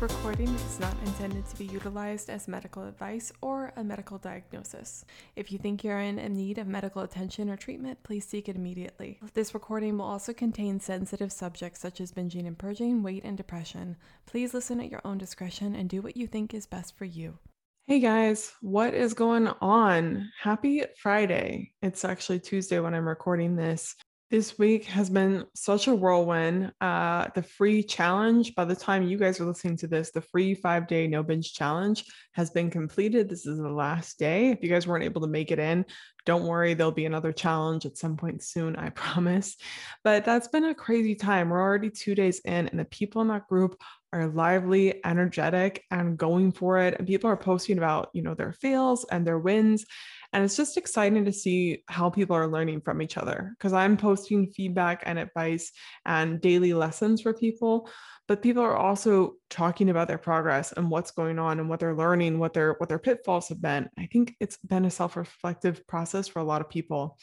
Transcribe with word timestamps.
this 0.00 0.12
recording 0.12 0.54
is 0.54 0.78
not 0.78 0.94
intended 1.06 1.44
to 1.48 1.58
be 1.58 1.64
utilized 1.64 2.30
as 2.30 2.46
medical 2.46 2.84
advice 2.84 3.32
or 3.40 3.72
a 3.76 3.82
medical 3.82 4.16
diagnosis. 4.18 5.04
If 5.34 5.50
you 5.50 5.58
think 5.58 5.82
you're 5.82 5.98
in 5.98 6.16
need 6.36 6.58
of 6.58 6.68
medical 6.68 7.02
attention 7.02 7.50
or 7.50 7.56
treatment, 7.56 8.02
please 8.04 8.24
seek 8.24 8.48
it 8.48 8.54
immediately. 8.54 9.18
This 9.34 9.54
recording 9.54 9.98
will 9.98 10.04
also 10.04 10.32
contain 10.32 10.78
sensitive 10.78 11.32
subjects 11.32 11.80
such 11.80 12.00
as 12.00 12.12
binging 12.12 12.46
and 12.46 12.56
purging, 12.56 13.02
weight, 13.02 13.24
and 13.24 13.36
depression. 13.36 13.96
Please 14.26 14.54
listen 14.54 14.80
at 14.80 14.90
your 14.90 15.00
own 15.04 15.18
discretion 15.18 15.74
and 15.74 15.88
do 15.88 16.00
what 16.00 16.16
you 16.16 16.26
think 16.26 16.54
is 16.54 16.66
best 16.66 16.96
for 16.96 17.04
you. 17.04 17.38
Hey 17.86 18.00
guys, 18.00 18.52
what 18.60 18.94
is 18.94 19.14
going 19.14 19.48
on? 19.60 20.30
Happy 20.40 20.84
Friday. 21.00 21.72
It's 21.82 22.04
actually 22.04 22.38
Tuesday 22.40 22.78
when 22.78 22.94
I'm 22.94 23.08
recording 23.08 23.56
this. 23.56 23.96
This 24.30 24.58
week 24.58 24.84
has 24.84 25.08
been 25.08 25.46
such 25.54 25.86
a 25.86 25.94
whirlwind. 25.94 26.72
Uh, 26.82 27.28
the 27.34 27.42
free 27.42 27.82
challenge, 27.82 28.54
by 28.54 28.66
the 28.66 28.76
time 28.76 29.08
you 29.08 29.16
guys 29.16 29.40
are 29.40 29.46
listening 29.46 29.78
to 29.78 29.86
this, 29.86 30.10
the 30.10 30.20
free 30.20 30.54
five 30.54 30.86
day 30.86 31.06
no 31.06 31.22
binge 31.22 31.54
challenge 31.54 32.04
has 32.32 32.50
been 32.50 32.70
completed. 32.70 33.30
This 33.30 33.46
is 33.46 33.56
the 33.56 33.70
last 33.70 34.18
day. 34.18 34.50
If 34.50 34.62
you 34.62 34.68
guys 34.68 34.86
weren't 34.86 35.04
able 35.04 35.22
to 35.22 35.28
make 35.28 35.50
it 35.50 35.58
in, 35.58 35.86
don't 36.26 36.44
worry, 36.44 36.74
there'll 36.74 36.92
be 36.92 37.06
another 37.06 37.32
challenge 37.32 37.86
at 37.86 37.96
some 37.96 38.18
point 38.18 38.42
soon, 38.42 38.76
I 38.76 38.90
promise. 38.90 39.56
But 40.04 40.26
that's 40.26 40.48
been 40.48 40.64
a 40.64 40.74
crazy 40.74 41.14
time. 41.14 41.48
We're 41.48 41.62
already 41.62 41.88
two 41.88 42.14
days 42.14 42.40
in, 42.40 42.68
and 42.68 42.78
the 42.78 42.84
people 42.84 43.22
in 43.22 43.28
that 43.28 43.48
group 43.48 43.80
are 44.12 44.26
lively, 44.26 45.02
energetic, 45.06 45.84
and 45.90 46.18
going 46.18 46.52
for 46.52 46.78
it. 46.80 46.96
And 46.98 47.06
people 47.06 47.30
are 47.30 47.36
posting 47.36 47.78
about, 47.78 48.10
you 48.12 48.22
know, 48.22 48.34
their 48.34 48.52
fails 48.52 49.06
and 49.10 49.26
their 49.26 49.38
wins. 49.38 49.86
And 50.32 50.44
it's 50.44 50.56
just 50.56 50.76
exciting 50.76 51.24
to 51.24 51.32
see 51.32 51.82
how 51.86 52.10
people 52.10 52.36
are 52.36 52.48
learning 52.48 52.82
from 52.82 53.00
each 53.00 53.16
other 53.16 53.54
because 53.56 53.72
I'm 53.72 53.96
posting 53.96 54.48
feedback 54.48 55.02
and 55.06 55.18
advice 55.18 55.72
and 56.04 56.40
daily 56.40 56.74
lessons 56.74 57.22
for 57.22 57.32
people. 57.32 57.88
But 58.26 58.42
people 58.42 58.62
are 58.62 58.76
also 58.76 59.36
talking 59.48 59.88
about 59.88 60.06
their 60.06 60.18
progress 60.18 60.72
and 60.72 60.90
what's 60.90 61.12
going 61.12 61.38
on 61.38 61.60
and 61.60 61.68
what 61.70 61.80
they're 61.80 61.96
learning, 61.96 62.38
what 62.38 62.52
their 62.52 62.74
what 62.74 62.90
their 62.90 62.98
pitfalls 62.98 63.48
have 63.48 63.62
been. 63.62 63.88
I 63.98 64.06
think 64.06 64.34
it's 64.38 64.58
been 64.58 64.84
a 64.84 64.90
self-reflective 64.90 65.86
process 65.86 66.28
for 66.28 66.40
a 66.40 66.44
lot 66.44 66.60
of 66.60 66.68
people. 66.68 67.18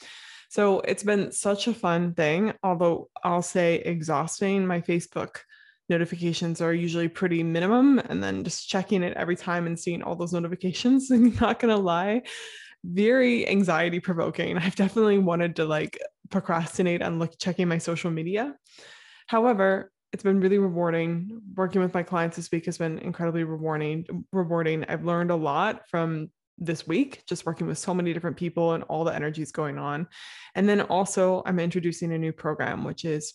So 0.50 0.80
it's 0.80 1.04
been 1.04 1.32
such 1.32 1.68
a 1.68 1.74
fun 1.76 2.16
thing, 2.16 2.54
although 2.64 3.10
I'll 3.24 3.44
say 3.44 3.76
exhausting. 3.76 4.66
My 4.66 4.82
Facebook 4.82 5.38
notifications 5.90 6.62
are 6.62 6.74
usually 6.74 7.08
pretty 7.08 7.44
minimum 7.44 8.00
and 8.00 8.24
then 8.24 8.44
just 8.44 8.68
checking 8.68 9.04
it 9.04 9.16
every 9.16 9.36
time 9.36 9.68
and 9.68 9.80
seeing 9.80 10.02
all 10.02 10.16
those 10.16 10.34
notifications 10.34 11.12
i'm 11.12 11.36
not 11.36 11.60
going 11.60 11.76
to 11.76 11.80
lie 11.80 12.24
very 12.94 13.48
anxiety 13.48 14.00
provoking. 14.00 14.58
I've 14.60 14.76
definitely 14.76 15.18
wanted 15.18 15.56
to 15.58 15.66
like 15.66 16.00
procrastinate 16.30 17.02
on 17.02 17.20
look 17.20 17.38
checking 17.40 17.68
my 17.68 17.78
social 17.78 18.12
media. 18.12 18.56
However, 19.28 19.92
it's 20.14 20.24
been 20.24 20.40
really 20.40 20.60
rewarding. 20.60 21.42
Working 21.56 21.82
with 21.82 21.94
my 21.94 22.04
clients 22.04 22.38
this 22.38 22.52
week 22.52 22.66
has 22.66 22.78
been 22.78 23.00
incredibly 23.00 23.44
rewarding. 23.44 24.06
Rewarding. 24.32 24.86
I've 24.86 25.04
learned 25.04 25.32
a 25.32 25.36
lot 25.36 25.90
from 25.90 26.30
this 26.58 26.88
week, 26.88 27.24
just 27.28 27.46
working 27.46 27.68
with 27.68 27.78
so 27.78 27.94
many 27.94 28.14
different 28.14 28.38
people 28.38 28.74
and 28.74 28.84
all 28.84 29.04
the 29.04 29.14
energies 29.14 29.52
going 29.52 29.78
on. 29.78 30.08
And 30.56 30.70
then 30.70 30.82
also, 30.82 31.44
I'm 31.46 31.60
introducing 31.60 32.14
a 32.14 32.18
new 32.18 32.32
program, 32.32 32.86
which 32.86 33.04
is 33.04 33.34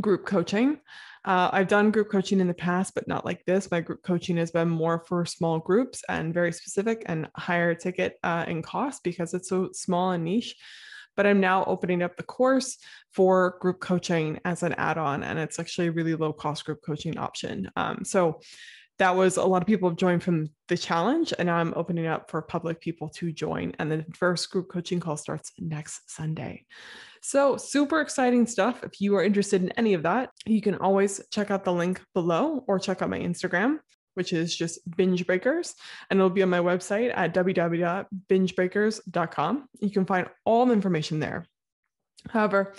group 0.00 0.26
coaching. 0.26 0.78
Uh, 1.24 1.50
I've 1.52 1.68
done 1.68 1.90
group 1.90 2.10
coaching 2.10 2.40
in 2.40 2.48
the 2.48 2.54
past, 2.54 2.94
but 2.94 3.06
not 3.06 3.24
like 3.24 3.44
this. 3.44 3.70
My 3.70 3.80
group 3.80 4.02
coaching 4.02 4.38
has 4.38 4.50
been 4.50 4.70
more 4.70 5.04
for 5.06 5.26
small 5.26 5.58
groups 5.58 6.02
and 6.08 6.32
very 6.32 6.52
specific 6.52 7.02
and 7.06 7.28
higher 7.36 7.74
ticket 7.74 8.18
uh, 8.22 8.46
in 8.48 8.62
cost 8.62 9.04
because 9.04 9.34
it's 9.34 9.48
so 9.48 9.70
small 9.72 10.12
and 10.12 10.24
niche. 10.24 10.56
But 11.16 11.26
I'm 11.26 11.40
now 11.40 11.64
opening 11.64 12.02
up 12.02 12.16
the 12.16 12.22
course 12.22 12.78
for 13.12 13.58
group 13.60 13.80
coaching 13.80 14.40
as 14.44 14.62
an 14.62 14.72
add 14.74 14.96
on, 14.96 15.22
and 15.22 15.38
it's 15.38 15.58
actually 15.58 15.88
a 15.88 15.92
really 15.92 16.14
low 16.14 16.32
cost 16.32 16.64
group 16.64 16.80
coaching 16.84 17.18
option. 17.18 17.70
Um, 17.76 18.04
so 18.04 18.40
that 19.00 19.16
was 19.16 19.36
a 19.38 19.42
lot 19.42 19.62
of 19.62 19.66
people 19.66 19.88
have 19.88 19.96
joined 19.96 20.22
from 20.22 20.50
the 20.68 20.76
challenge 20.76 21.32
and 21.38 21.50
i'm 21.50 21.72
opening 21.74 22.06
up 22.06 22.30
for 22.30 22.42
public 22.42 22.78
people 22.80 23.08
to 23.08 23.32
join 23.32 23.72
and 23.78 23.90
the 23.90 24.04
first 24.14 24.50
group 24.50 24.68
coaching 24.68 25.00
call 25.00 25.16
starts 25.16 25.52
next 25.58 26.10
sunday. 26.10 26.66
So 27.22 27.58
super 27.58 28.00
exciting 28.00 28.46
stuff. 28.46 28.82
If 28.82 28.98
you 29.00 29.14
are 29.16 29.24
interested 29.24 29.62
in 29.62 29.70
any 29.72 29.94
of 29.94 30.02
that 30.02 30.30
you 30.46 30.60
can 30.60 30.74
always 30.76 31.22
check 31.30 31.50
out 31.50 31.64
the 31.64 31.72
link 31.72 32.02
below 32.14 32.62
or 32.68 32.78
check 32.78 33.00
out 33.02 33.10
my 33.10 33.18
instagram 33.18 33.78
which 34.14 34.32
is 34.34 34.54
just 34.54 34.78
binge 34.96 35.26
breakers 35.26 35.74
and 36.10 36.18
it'll 36.18 36.28
be 36.28 36.42
on 36.42 36.50
my 36.50 36.58
website 36.58 37.10
at 37.16 37.32
www.bingebreakers.com 37.32 39.68
you 39.80 39.90
can 39.90 40.04
find 40.04 40.28
all 40.44 40.66
the 40.66 40.74
information 40.74 41.20
there. 41.20 41.46
However 42.28 42.74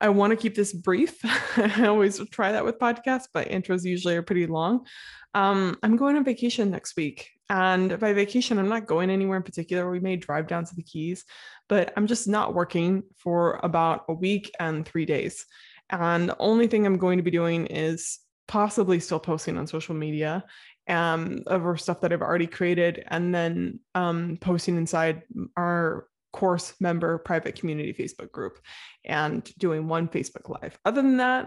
I 0.00 0.08
want 0.08 0.32
to 0.32 0.36
keep 0.36 0.54
this 0.54 0.72
brief. 0.72 1.18
I 1.56 1.86
always 1.86 2.20
try 2.30 2.52
that 2.52 2.64
with 2.64 2.78
podcasts, 2.78 3.28
but 3.32 3.48
intros 3.48 3.84
usually 3.84 4.16
are 4.16 4.22
pretty 4.22 4.46
long. 4.46 4.86
Um, 5.34 5.76
I'm 5.82 5.96
going 5.96 6.16
on 6.16 6.24
vacation 6.24 6.70
next 6.70 6.96
week. 6.96 7.30
And 7.50 7.98
by 7.98 8.12
vacation, 8.12 8.58
I'm 8.58 8.68
not 8.68 8.86
going 8.86 9.10
anywhere 9.10 9.36
in 9.36 9.42
particular. 9.42 9.90
We 9.90 10.00
may 10.00 10.16
drive 10.16 10.46
down 10.46 10.64
to 10.64 10.74
the 10.74 10.82
Keys, 10.82 11.24
but 11.68 11.92
I'm 11.96 12.06
just 12.06 12.26
not 12.26 12.54
working 12.54 13.02
for 13.18 13.60
about 13.62 14.04
a 14.08 14.14
week 14.14 14.50
and 14.58 14.86
three 14.86 15.04
days. 15.04 15.44
And 15.90 16.28
the 16.28 16.36
only 16.38 16.66
thing 16.66 16.86
I'm 16.86 16.98
going 16.98 17.18
to 17.18 17.24
be 17.24 17.30
doing 17.30 17.66
is 17.66 18.18
possibly 18.48 19.00
still 19.00 19.20
posting 19.20 19.58
on 19.58 19.66
social 19.66 19.94
media 19.94 20.44
um, 20.88 21.42
over 21.46 21.76
stuff 21.76 22.00
that 22.00 22.12
I've 22.12 22.22
already 22.22 22.46
created 22.46 23.04
and 23.08 23.34
then 23.34 23.80
um, 23.94 24.38
posting 24.40 24.76
inside 24.76 25.22
our 25.56 26.06
course 26.34 26.74
member 26.80 27.16
private 27.18 27.54
community 27.54 27.92
Facebook 27.92 28.32
group 28.32 28.58
and 29.04 29.48
doing 29.56 29.86
one 29.86 30.08
Facebook 30.08 30.48
Live. 30.48 30.76
Other 30.84 31.00
than 31.00 31.18
that, 31.18 31.46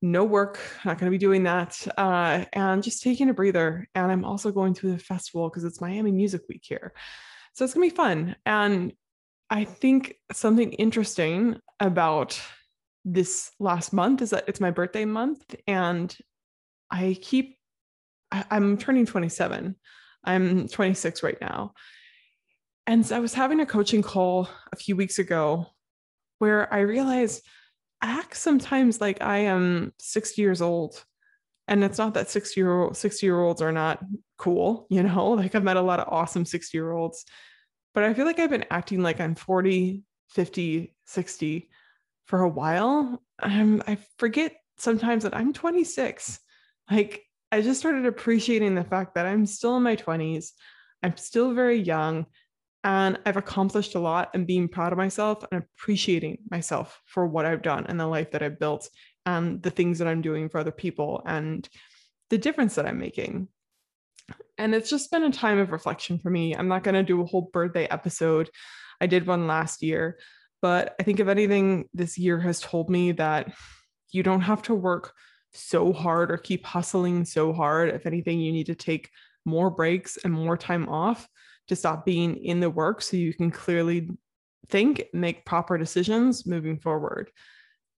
no 0.00 0.24
work, 0.24 0.60
not 0.84 0.98
going 0.98 1.10
to 1.10 1.14
be 1.14 1.18
doing 1.18 1.42
that, 1.42 1.84
uh, 1.98 2.44
and 2.52 2.84
just 2.84 3.02
taking 3.02 3.28
a 3.30 3.34
breather. 3.34 3.88
And 3.96 4.12
I'm 4.12 4.24
also 4.24 4.52
going 4.52 4.74
to 4.74 4.92
the 4.92 4.98
festival 4.98 5.48
because 5.48 5.64
it's 5.64 5.80
Miami 5.80 6.12
Music 6.12 6.42
Week 6.48 6.62
here. 6.62 6.92
So 7.54 7.64
it's 7.64 7.74
going 7.74 7.90
to 7.90 7.92
be 7.92 7.96
fun. 7.96 8.36
And 8.46 8.92
I 9.50 9.64
think 9.64 10.14
something 10.32 10.72
interesting 10.72 11.58
about 11.80 12.40
this 13.04 13.50
last 13.58 13.92
month 13.92 14.22
is 14.22 14.30
that 14.30 14.44
it's 14.46 14.60
my 14.60 14.70
birthday 14.70 15.04
month. 15.04 15.54
And 15.66 16.16
I 16.92 17.18
keep, 17.20 17.58
I, 18.30 18.44
I'm 18.52 18.78
turning 18.78 19.04
27. 19.04 19.74
I'm 20.24 20.68
26 20.68 21.24
right 21.24 21.40
now. 21.40 21.72
And 22.86 23.06
so 23.06 23.16
I 23.16 23.20
was 23.20 23.34
having 23.34 23.60
a 23.60 23.66
coaching 23.66 24.02
call 24.02 24.48
a 24.72 24.76
few 24.76 24.96
weeks 24.96 25.18
ago 25.18 25.66
where 26.38 26.72
I 26.72 26.80
realized 26.80 27.46
I 28.00 28.18
act 28.18 28.36
sometimes 28.36 29.00
like 29.00 29.22
I 29.22 29.38
am 29.38 29.92
60 30.00 30.42
years 30.42 30.60
old. 30.60 31.04
And 31.68 31.84
it's 31.84 31.98
not 31.98 32.14
that 32.14 32.28
60 32.28 32.60
year 32.60 32.82
old 32.82 32.96
60 32.96 33.24
year 33.24 33.40
olds 33.40 33.62
are 33.62 33.70
not 33.70 34.00
cool, 34.36 34.86
you 34.90 35.02
know, 35.02 35.30
like 35.30 35.54
I've 35.54 35.62
met 35.62 35.76
a 35.76 35.82
lot 35.82 36.00
of 36.00 36.08
awesome 36.12 36.44
60 36.44 36.76
year 36.76 36.90
olds, 36.90 37.24
but 37.94 38.02
I 38.02 38.14
feel 38.14 38.26
like 38.26 38.40
I've 38.40 38.50
been 38.50 38.66
acting 38.70 39.02
like 39.02 39.20
I'm 39.20 39.36
40, 39.36 40.02
50, 40.30 40.94
60 41.06 41.70
for 42.24 42.40
a 42.40 42.48
while. 42.48 43.22
Um, 43.40 43.82
I 43.86 43.98
forget 44.18 44.56
sometimes 44.76 45.22
that 45.22 45.36
I'm 45.36 45.52
26. 45.52 46.40
Like 46.90 47.22
I 47.52 47.60
just 47.60 47.78
started 47.78 48.06
appreciating 48.06 48.74
the 48.74 48.82
fact 48.82 49.14
that 49.14 49.26
I'm 49.26 49.46
still 49.46 49.76
in 49.76 49.84
my 49.84 49.94
20s. 49.94 50.50
I'm 51.04 51.16
still 51.16 51.54
very 51.54 51.78
young 51.78 52.26
and 52.84 53.18
I've 53.24 53.36
accomplished 53.36 53.94
a 53.94 54.00
lot 54.00 54.30
and 54.34 54.46
being 54.46 54.68
proud 54.68 54.92
of 54.92 54.98
myself 54.98 55.44
and 55.50 55.62
appreciating 55.62 56.38
myself 56.50 57.00
for 57.06 57.26
what 57.26 57.46
I've 57.46 57.62
done 57.62 57.86
and 57.86 57.98
the 57.98 58.06
life 58.06 58.32
that 58.32 58.42
I've 58.42 58.58
built 58.58 58.88
and 59.24 59.62
the 59.62 59.70
things 59.70 59.98
that 59.98 60.08
I'm 60.08 60.20
doing 60.20 60.48
for 60.48 60.58
other 60.58 60.72
people 60.72 61.22
and 61.24 61.68
the 62.30 62.38
difference 62.38 62.74
that 62.74 62.86
I'm 62.86 62.98
making. 62.98 63.48
And 64.58 64.74
it's 64.74 64.90
just 64.90 65.10
been 65.10 65.22
a 65.22 65.30
time 65.30 65.58
of 65.58 65.70
reflection 65.70 66.18
for 66.18 66.30
me. 66.30 66.56
I'm 66.56 66.68
not 66.68 66.82
going 66.82 66.94
to 66.94 67.02
do 67.02 67.22
a 67.22 67.26
whole 67.26 67.50
birthday 67.52 67.86
episode. 67.86 68.50
I 69.00 69.06
did 69.06 69.26
one 69.26 69.46
last 69.46 69.82
year, 69.82 70.18
but 70.60 70.94
I 70.98 71.04
think 71.04 71.20
if 71.20 71.28
anything, 71.28 71.88
this 71.94 72.18
year 72.18 72.40
has 72.40 72.60
told 72.60 72.90
me 72.90 73.12
that 73.12 73.52
you 74.10 74.22
don't 74.22 74.40
have 74.40 74.62
to 74.62 74.74
work 74.74 75.12
so 75.52 75.92
hard 75.92 76.32
or 76.32 76.36
keep 76.36 76.64
hustling 76.64 77.24
so 77.24 77.52
hard. 77.52 77.90
If 77.90 78.06
anything, 78.06 78.40
you 78.40 78.52
need 78.52 78.66
to 78.66 78.74
take 78.74 79.10
more 79.44 79.70
breaks 79.70 80.16
and 80.16 80.32
more 80.32 80.56
time 80.56 80.88
off 80.88 81.28
to 81.68 81.76
stop 81.76 82.04
being 82.04 82.36
in 82.44 82.60
the 82.60 82.70
work 82.70 83.02
so 83.02 83.16
you 83.16 83.32
can 83.32 83.50
clearly 83.50 84.10
think, 84.68 85.04
make 85.12 85.44
proper 85.44 85.78
decisions 85.78 86.46
moving 86.46 86.78
forward. 86.78 87.30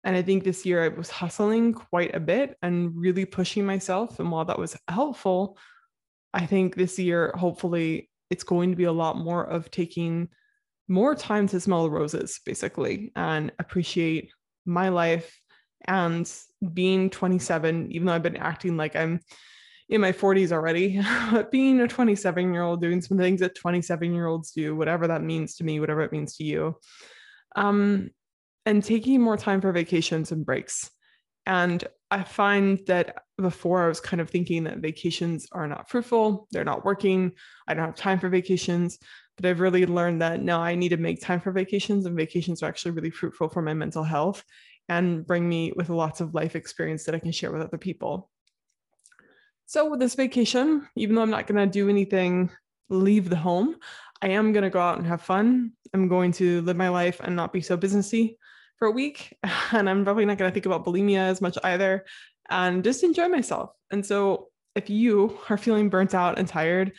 And 0.05 0.17
I 0.17 0.23
think 0.23 0.43
this 0.43 0.67
year 0.67 0.85
I 0.85 0.89
was 0.89 1.11
hustling 1.11 1.75
quite 1.75 2.15
a 2.15 2.21
bit 2.21 2.57
and 2.63 2.95
really 2.97 3.25
pushing 3.25 3.65
myself. 3.65 4.19
And 4.19 4.31
while 4.33 4.45
that 4.47 4.59
was 4.59 4.77
helpful, 4.89 5.57
I 6.35 6.47
think 6.47 6.75
this 6.75 6.99
year, 6.99 7.33
hopefully, 7.37 8.11
it's 8.31 8.45
going 8.45 8.71
to 8.71 8.77
be 8.77 8.85
a 8.85 8.93
lot 8.93 9.19
more 9.19 9.45
of 9.45 9.71
taking 9.71 10.29
more 10.89 11.15
time 11.15 11.47
to 11.49 11.61
smell 11.61 11.91
roses, 11.91 12.41
basically, 12.45 13.13
and 13.15 13.53
appreciate 13.59 14.33
my 14.65 14.89
life 14.89 15.39
And 15.87 16.31
being 16.73 17.11
27, 17.11 17.93
even 17.93 18.07
though 18.07 18.13
I've 18.13 18.23
been 18.23 18.37
acting 18.37 18.77
like 18.77 18.97
I'm 18.97 19.21
in 19.93 20.01
my 20.01 20.11
40s 20.11 20.53
already, 20.53 21.03
but 21.31 21.51
being 21.51 21.79
a 21.81 21.87
27 21.87 22.55
year 22.55 22.63
old 22.63 22.81
doing 22.81 23.03
some 23.03 23.19
things 23.19 23.41
that 23.41 23.55
27 23.55 24.15
year 24.15 24.27
olds 24.27 24.51
do, 24.51 24.75
whatever 24.75 25.07
that 25.07 25.23
means 25.23 25.57
to 25.57 25.65
me, 25.65 25.81
whatever 25.81 26.01
it 26.01 26.13
means 26.13 26.35
to 26.37 26.45
you, 26.45 26.75
um, 27.57 28.11
and 28.65 28.83
taking 28.83 29.21
more 29.21 29.37
time 29.37 29.61
for 29.61 29.71
vacations 29.71 30.33
and 30.33 30.47
breaks. 30.47 30.91
And 31.45 31.85
I 32.11 32.23
find 32.23 32.81
that 32.87 33.25
before 33.37 33.85
I 33.85 33.89
was 33.89 34.01
kind 34.01 34.23
of 34.23 34.31
thinking 34.31 34.65
that 34.65 34.79
vacations 34.79 35.47
are 35.53 35.69
not 35.69 35.91
fruitful, 35.91 36.49
they're 36.53 36.65
not 36.65 36.87
working, 36.87 37.33
I 37.69 37.75
don't 37.75 37.85
have 37.85 37.95
time 37.95 38.19
for 38.19 38.31
vacations. 38.31 38.99
But 39.37 39.47
I've 39.47 39.61
really 39.61 39.87
learned 39.87 40.23
that 40.23 40.43
no, 40.43 40.61
I 40.61 40.75
need 40.75 40.91
to 40.91 40.99
make 40.99 41.21
time 41.21 41.41
for 41.41 41.53
vacations, 41.53 42.07
and 42.07 42.17
vacations 42.17 42.63
are 42.63 42.67
actually 42.67 42.93
really 42.93 43.11
fruitful 43.11 43.49
for 43.49 43.63
my 43.63 43.75
mental 43.75 44.05
health 44.05 44.43
and 44.89 45.27
bring 45.27 45.49
me 45.49 45.73
with 45.75 45.89
lots 45.91 46.21
of 46.21 46.35
life 46.35 46.55
experience 46.57 47.05
that 47.05 47.15
I 47.15 47.19
can 47.19 47.33
share 47.33 47.51
with 47.51 47.63
other 47.63 47.79
people. 47.79 48.31
So, 49.67 49.89
with 49.89 50.01
this 50.01 50.15
vacation, 50.15 50.89
even 50.97 51.15
though 51.15 51.23
I'm 51.23 51.31
not 51.31 51.47
going 51.47 51.59
to 51.59 51.71
do 51.71 51.89
anything, 51.89 52.51
leave 52.89 53.31
the 53.31 53.37
home, 53.37 53.77
I 54.21 54.29
am 54.29 54.53
going 54.53 54.65
to 54.65 54.71
go 54.71 54.81
out 54.81 54.99
and 54.99 55.07
have 55.07 55.23
fun. 55.23 55.73
I'm 55.95 56.09
going 56.09 56.33
to 56.33 56.61
live 56.63 56.77
my 56.77 56.89
life 56.89 57.21
and 57.21 57.35
not 57.35 57.53
be 57.53 57.61
so 57.61 57.77
businessy 57.77 58.37
for 58.79 58.89
a 58.89 58.93
week. 58.93 59.37
And 59.73 59.89
I'm 59.89 60.05
probably 60.05 60.27
not 60.27 60.39
going 60.39 60.51
to 60.51 60.55
think 60.55 60.67
about 60.67 60.85
bulimia 60.85 61.19
as 61.19 61.41
much 61.41 61.57
either 61.65 62.05
and 62.51 62.85
just 62.85 63.03
enjoy 63.03 63.29
myself. 63.29 63.71
And 63.91 64.05
so, 64.05 64.49
if 64.75 64.89
you 64.91 65.39
are 65.49 65.59
feeling 65.59 65.89
burnt 65.89 66.15
out 66.15 66.39
and 66.39 66.49
tired, 66.49 66.93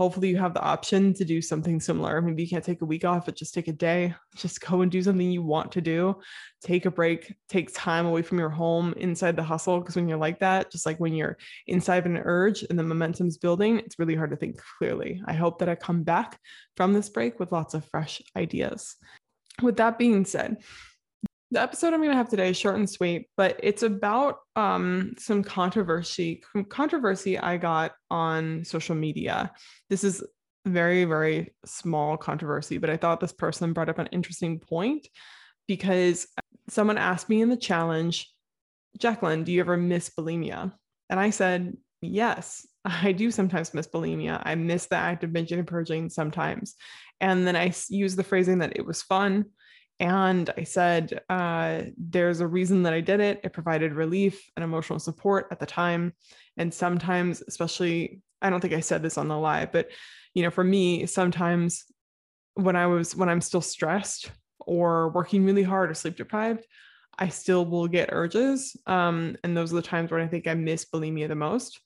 hopefully 0.00 0.30
you 0.30 0.38
have 0.38 0.54
the 0.54 0.62
option 0.62 1.12
to 1.12 1.26
do 1.26 1.42
something 1.42 1.78
similar. 1.78 2.22
Maybe 2.22 2.42
you 2.42 2.48
can't 2.48 2.64
take 2.64 2.80
a 2.80 2.86
week 2.86 3.04
off, 3.04 3.26
but 3.26 3.36
just 3.36 3.52
take 3.52 3.68
a 3.68 3.72
day, 3.72 4.14
just 4.34 4.58
go 4.62 4.80
and 4.80 4.90
do 4.90 5.02
something 5.02 5.30
you 5.30 5.42
want 5.42 5.72
to 5.72 5.82
do. 5.82 6.18
Take 6.62 6.86
a 6.86 6.90
break, 6.90 7.34
take 7.50 7.74
time 7.74 8.06
away 8.06 8.22
from 8.22 8.38
your 8.38 8.48
home 8.48 8.94
inside 8.96 9.36
the 9.36 9.42
hustle. 9.42 9.78
Because 9.78 9.96
when 9.96 10.08
you're 10.08 10.16
like 10.16 10.38
that, 10.38 10.72
just 10.72 10.86
like 10.86 10.98
when 11.00 11.12
you're 11.12 11.36
inside 11.66 12.06
an 12.06 12.16
urge 12.16 12.62
and 12.62 12.78
the 12.78 12.82
momentum's 12.82 13.36
building, 13.36 13.78
it's 13.80 13.98
really 13.98 14.14
hard 14.14 14.30
to 14.30 14.36
think 14.36 14.58
clearly. 14.78 15.20
I 15.26 15.34
hope 15.34 15.58
that 15.58 15.68
I 15.68 15.74
come 15.74 16.02
back 16.02 16.40
from 16.78 16.94
this 16.94 17.10
break 17.10 17.38
with 17.38 17.52
lots 17.52 17.74
of 17.74 17.84
fresh 17.84 18.22
ideas. 18.34 18.96
With 19.60 19.76
that 19.76 19.98
being 19.98 20.24
said, 20.24 20.62
the 21.50 21.60
episode 21.60 21.92
I'm 21.92 22.00
going 22.00 22.10
to 22.10 22.16
have 22.16 22.28
today 22.28 22.50
is 22.50 22.56
short 22.56 22.76
and 22.76 22.88
sweet, 22.88 23.28
but 23.36 23.58
it's 23.62 23.82
about 23.82 24.38
um, 24.54 25.14
some 25.18 25.42
controversy 25.42 26.42
controversy 26.68 27.38
I 27.38 27.56
got 27.56 27.92
on 28.10 28.64
social 28.64 28.94
media. 28.94 29.52
This 29.88 30.04
is 30.04 30.22
very 30.66 31.04
very 31.04 31.54
small 31.64 32.16
controversy, 32.16 32.78
but 32.78 32.90
I 32.90 32.96
thought 32.96 33.20
this 33.20 33.32
person 33.32 33.72
brought 33.72 33.88
up 33.88 33.98
an 33.98 34.08
interesting 34.12 34.60
point 34.60 35.08
because 35.66 36.26
someone 36.68 36.98
asked 36.98 37.28
me 37.28 37.42
in 37.42 37.48
the 37.48 37.56
challenge, 37.56 38.32
Jacqueline, 38.98 39.44
do 39.44 39.52
you 39.52 39.60
ever 39.60 39.76
miss 39.76 40.10
bulimia? 40.10 40.72
And 41.08 41.18
I 41.18 41.30
said, 41.30 41.76
yes, 42.00 42.66
I 42.84 43.12
do 43.12 43.30
sometimes 43.30 43.74
miss 43.74 43.88
bulimia. 43.88 44.40
I 44.44 44.54
miss 44.54 44.86
the 44.86 44.96
act 44.96 45.24
of 45.24 45.30
binging 45.30 45.58
and 45.58 45.66
purging 45.66 46.10
sometimes. 46.10 46.76
And 47.20 47.46
then 47.46 47.56
I 47.56 47.72
use 47.88 48.16
the 48.16 48.24
phrasing 48.24 48.58
that 48.58 48.76
it 48.76 48.86
was 48.86 49.02
fun 49.02 49.46
and 50.00 50.48
I 50.56 50.64
said, 50.64 51.20
uh, 51.28 51.82
there's 51.98 52.40
a 52.40 52.46
reason 52.46 52.84
that 52.84 52.94
I 52.94 53.02
did 53.02 53.20
it. 53.20 53.42
It 53.44 53.52
provided 53.52 53.92
relief 53.92 54.50
and 54.56 54.64
emotional 54.64 54.98
support 54.98 55.48
at 55.50 55.60
the 55.60 55.66
time. 55.66 56.14
And 56.56 56.72
sometimes, 56.72 57.42
especially, 57.46 58.22
I 58.40 58.48
don't 58.48 58.60
think 58.60 58.72
I 58.72 58.80
said 58.80 59.02
this 59.02 59.18
on 59.18 59.28
the 59.28 59.38
live, 59.38 59.72
but 59.72 59.90
you 60.32 60.42
know, 60.42 60.50
for 60.50 60.64
me, 60.64 61.04
sometimes 61.04 61.84
when 62.54 62.76
I 62.76 62.86
was 62.86 63.14
when 63.14 63.28
I'm 63.28 63.42
still 63.42 63.60
stressed 63.60 64.30
or 64.60 65.10
working 65.10 65.44
really 65.44 65.62
hard 65.62 65.90
or 65.90 65.94
sleep 65.94 66.16
deprived, 66.16 66.64
I 67.18 67.28
still 67.28 67.66
will 67.66 67.86
get 67.86 68.08
urges. 68.10 68.76
Um, 68.86 69.36
and 69.44 69.54
those 69.54 69.70
are 69.70 69.76
the 69.76 69.82
times 69.82 70.10
when 70.10 70.22
I 70.22 70.28
think 70.28 70.46
I 70.46 70.54
miss 70.54 70.86
bulimia 70.86 71.28
the 71.28 71.34
most. 71.34 71.78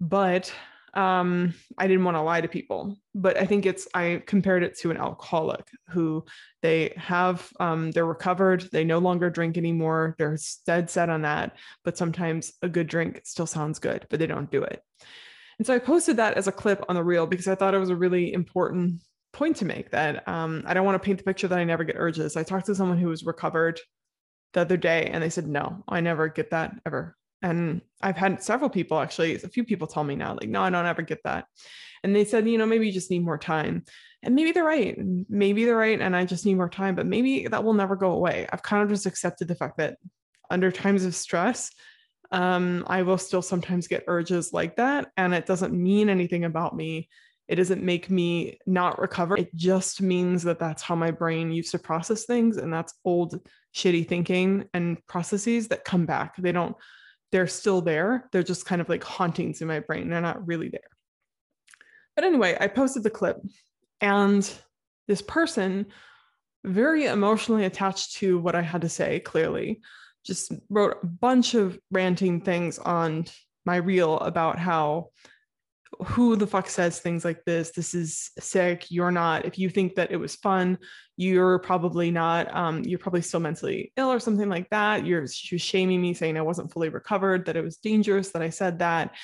But 0.00 0.52
um, 0.96 1.54
I 1.76 1.86
didn't 1.86 2.04
want 2.04 2.16
to 2.16 2.22
lie 2.22 2.40
to 2.40 2.48
people, 2.48 2.96
but 3.14 3.36
I 3.36 3.44
think 3.44 3.66
it's 3.66 3.86
I 3.94 4.22
compared 4.26 4.62
it 4.62 4.78
to 4.78 4.90
an 4.90 4.96
alcoholic 4.96 5.68
who 5.90 6.24
they 6.62 6.94
have 6.96 7.48
um, 7.60 7.90
they're 7.90 8.06
recovered, 8.06 8.68
they 8.72 8.84
no 8.84 8.98
longer 8.98 9.28
drink 9.28 9.58
anymore, 9.58 10.14
they're 10.18 10.38
dead 10.66 10.88
set 10.88 11.10
on 11.10 11.22
that. 11.22 11.56
But 11.84 11.98
sometimes 11.98 12.52
a 12.62 12.68
good 12.68 12.86
drink 12.86 13.20
still 13.24 13.46
sounds 13.46 13.78
good, 13.78 14.06
but 14.08 14.18
they 14.18 14.26
don't 14.26 14.50
do 14.50 14.62
it. 14.62 14.82
And 15.58 15.66
so 15.66 15.74
I 15.74 15.78
posted 15.78 16.16
that 16.16 16.34
as 16.34 16.48
a 16.48 16.52
clip 16.52 16.84
on 16.88 16.96
the 16.96 17.04
reel 17.04 17.26
because 17.26 17.48
I 17.48 17.54
thought 17.54 17.74
it 17.74 17.78
was 17.78 17.90
a 17.90 17.96
really 17.96 18.32
important 18.32 19.02
point 19.32 19.56
to 19.56 19.64
make 19.66 19.90
that 19.90 20.26
um, 20.26 20.64
I 20.66 20.74
don't 20.74 20.86
want 20.86 21.00
to 21.00 21.04
paint 21.04 21.18
the 21.18 21.24
picture 21.24 21.48
that 21.48 21.58
I 21.58 21.64
never 21.64 21.84
get 21.84 21.96
urges. 21.98 22.36
I 22.36 22.42
talked 22.42 22.66
to 22.66 22.74
someone 22.74 22.98
who 22.98 23.08
was 23.08 23.24
recovered 23.24 23.80
the 24.54 24.62
other 24.62 24.76
day 24.76 25.10
and 25.12 25.22
they 25.22 25.30
said, 25.30 25.46
no, 25.46 25.84
I 25.88 26.00
never 26.00 26.28
get 26.28 26.50
that 26.50 26.74
ever 26.86 27.16
and 27.46 27.80
I've 28.02 28.16
had 28.16 28.42
several 28.42 28.68
people 28.68 28.98
actually, 28.98 29.36
a 29.36 29.48
few 29.48 29.62
people 29.62 29.86
tell 29.86 30.02
me 30.02 30.16
now, 30.16 30.34
like, 30.34 30.48
no, 30.48 30.62
I 30.62 30.70
don't 30.70 30.84
ever 30.84 31.02
get 31.02 31.22
that. 31.22 31.46
And 32.02 32.14
they 32.14 32.24
said, 32.24 32.48
you 32.48 32.58
know, 32.58 32.66
maybe 32.66 32.86
you 32.86 32.92
just 32.92 33.10
need 33.10 33.24
more 33.24 33.38
time. 33.38 33.84
And 34.24 34.34
maybe 34.34 34.50
they're 34.50 34.64
right. 34.64 34.98
Maybe 35.28 35.64
they're 35.64 35.76
right. 35.76 36.00
And 36.00 36.16
I 36.16 36.24
just 36.24 36.44
need 36.44 36.56
more 36.56 36.68
time, 36.68 36.96
but 36.96 37.06
maybe 37.06 37.46
that 37.46 37.62
will 37.62 37.74
never 37.74 37.94
go 37.94 38.10
away. 38.10 38.48
I've 38.52 38.64
kind 38.64 38.82
of 38.82 38.88
just 38.88 39.06
accepted 39.06 39.46
the 39.46 39.54
fact 39.54 39.76
that 39.76 39.96
under 40.50 40.72
times 40.72 41.04
of 41.04 41.14
stress, 41.14 41.70
um, 42.32 42.84
I 42.88 43.02
will 43.02 43.18
still 43.18 43.42
sometimes 43.42 43.86
get 43.86 44.04
urges 44.08 44.52
like 44.52 44.74
that. 44.76 45.12
And 45.16 45.32
it 45.32 45.46
doesn't 45.46 45.72
mean 45.72 46.08
anything 46.08 46.44
about 46.44 46.74
me. 46.74 47.08
It 47.46 47.56
doesn't 47.56 47.84
make 47.84 48.10
me 48.10 48.58
not 48.66 48.98
recover. 48.98 49.36
It 49.36 49.54
just 49.54 50.02
means 50.02 50.42
that 50.42 50.58
that's 50.58 50.82
how 50.82 50.96
my 50.96 51.12
brain 51.12 51.52
used 51.52 51.70
to 51.70 51.78
process 51.78 52.24
things. 52.24 52.56
And 52.56 52.72
that's 52.72 52.94
old, 53.04 53.40
shitty 53.72 54.08
thinking 54.08 54.68
and 54.74 55.06
processes 55.06 55.68
that 55.68 55.84
come 55.84 56.06
back. 56.06 56.34
They 56.38 56.50
don't 56.50 56.74
they're 57.32 57.46
still 57.46 57.80
there. 57.80 58.28
They're 58.32 58.42
just 58.42 58.66
kind 58.66 58.80
of 58.80 58.88
like 58.88 59.04
hauntings 59.04 59.60
in 59.60 59.68
my 59.68 59.80
brain. 59.80 60.08
They're 60.08 60.20
not 60.20 60.46
really 60.46 60.68
there. 60.68 60.80
But 62.14 62.24
anyway, 62.24 62.56
I 62.58 62.68
posted 62.68 63.02
the 63.02 63.10
clip 63.10 63.36
and 64.00 64.50
this 65.08 65.22
person, 65.22 65.86
very 66.64 67.06
emotionally 67.06 67.64
attached 67.64 68.16
to 68.16 68.38
what 68.38 68.54
I 68.54 68.62
had 68.62 68.82
to 68.82 68.88
say, 68.88 69.20
clearly, 69.20 69.80
just 70.24 70.52
wrote 70.68 70.96
a 71.02 71.06
bunch 71.06 71.54
of 71.54 71.78
ranting 71.92 72.40
things 72.40 72.78
on 72.78 73.26
my 73.64 73.76
reel 73.76 74.18
about 74.18 74.58
how 74.58 75.10
who 76.04 76.36
the 76.36 76.46
fuck 76.46 76.68
says 76.68 76.98
things 76.98 77.24
like 77.24 77.44
this? 77.44 77.70
This 77.70 77.94
is 77.94 78.30
sick. 78.38 78.86
You're 78.90 79.12
not. 79.12 79.44
If 79.44 79.58
you 79.58 79.70
think 79.70 79.94
that 79.94 80.10
it 80.10 80.16
was 80.16 80.34
fun, 80.36 80.78
you're 81.16 81.58
probably 81.58 82.10
not. 82.10 82.54
Um, 82.54 82.82
you're 82.84 82.98
probably 82.98 83.22
still 83.22 83.40
mentally 83.40 83.92
ill 83.96 84.12
or 84.12 84.20
something 84.20 84.48
like 84.48 84.68
that. 84.70 85.06
You're 85.06 85.26
she 85.26 85.54
was 85.54 85.62
shaming 85.62 86.00
me, 86.00 86.14
saying 86.14 86.36
I 86.36 86.42
wasn't 86.42 86.72
fully 86.72 86.88
recovered, 86.90 87.46
that 87.46 87.56
it 87.56 87.64
was 87.64 87.78
dangerous, 87.78 88.30
that 88.30 88.42
I 88.42 88.50
said 88.50 88.80
that. 88.80 89.14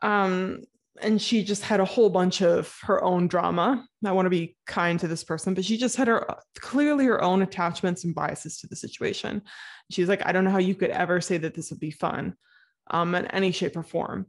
Um, 0.00 0.62
and 1.00 1.20
she 1.20 1.44
just 1.44 1.62
had 1.62 1.80
a 1.80 1.84
whole 1.84 2.10
bunch 2.10 2.42
of 2.42 2.76
her 2.82 3.02
own 3.02 3.28
drama. 3.28 3.86
I 4.04 4.12
want 4.12 4.26
to 4.26 4.30
be 4.30 4.56
kind 4.66 4.98
to 5.00 5.08
this 5.08 5.24
person, 5.24 5.54
but 5.54 5.64
she 5.64 5.76
just 5.76 5.96
had 5.96 6.08
her 6.08 6.26
clearly 6.58 7.04
her 7.06 7.22
own 7.22 7.42
attachments 7.42 8.04
and 8.04 8.14
biases 8.14 8.58
to 8.58 8.66
the 8.66 8.76
situation. 8.76 9.42
She's 9.90 10.08
like, 10.08 10.26
I 10.26 10.32
don't 10.32 10.44
know 10.44 10.50
how 10.50 10.58
you 10.58 10.74
could 10.74 10.90
ever 10.90 11.20
say 11.20 11.38
that 11.38 11.54
this 11.54 11.70
would 11.70 11.80
be 11.80 11.90
fun 11.90 12.34
um, 12.90 13.14
in 13.14 13.26
any 13.26 13.52
shape 13.52 13.76
or 13.76 13.82
form. 13.82 14.26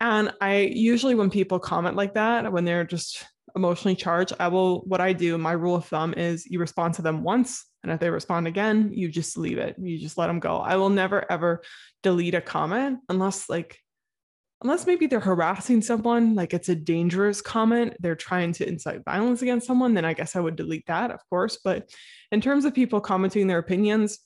And 0.00 0.32
I 0.40 0.58
usually, 0.60 1.14
when 1.14 1.30
people 1.30 1.58
comment 1.58 1.96
like 1.96 2.14
that, 2.14 2.52
when 2.52 2.64
they're 2.64 2.84
just 2.84 3.24
emotionally 3.56 3.96
charged, 3.96 4.32
I 4.38 4.48
will, 4.48 4.80
what 4.80 5.00
I 5.00 5.12
do, 5.12 5.38
my 5.38 5.52
rule 5.52 5.76
of 5.76 5.84
thumb 5.86 6.14
is 6.14 6.46
you 6.46 6.58
respond 6.58 6.94
to 6.94 7.02
them 7.02 7.22
once. 7.22 7.64
And 7.82 7.92
if 7.92 8.00
they 8.00 8.10
respond 8.10 8.46
again, 8.46 8.90
you 8.92 9.08
just 9.08 9.38
leave 9.38 9.58
it. 9.58 9.76
You 9.78 9.98
just 9.98 10.18
let 10.18 10.26
them 10.26 10.40
go. 10.40 10.58
I 10.58 10.76
will 10.76 10.90
never, 10.90 11.30
ever 11.30 11.62
delete 12.02 12.34
a 12.34 12.40
comment 12.40 13.00
unless, 13.08 13.48
like, 13.48 13.78
unless 14.62 14.86
maybe 14.86 15.06
they're 15.06 15.20
harassing 15.20 15.80
someone, 15.80 16.34
like 16.34 16.52
it's 16.52 16.68
a 16.68 16.74
dangerous 16.74 17.40
comment, 17.40 17.96
they're 18.00 18.16
trying 18.16 18.52
to 18.52 18.68
incite 18.68 19.04
violence 19.04 19.42
against 19.42 19.66
someone, 19.66 19.94
then 19.94 20.04
I 20.04 20.14
guess 20.14 20.34
I 20.34 20.40
would 20.40 20.56
delete 20.56 20.86
that, 20.86 21.12
of 21.12 21.20
course. 21.30 21.58
But 21.62 21.90
in 22.32 22.40
terms 22.40 22.64
of 22.64 22.74
people 22.74 23.00
commenting 23.00 23.46
their 23.46 23.58
opinions, 23.58 24.18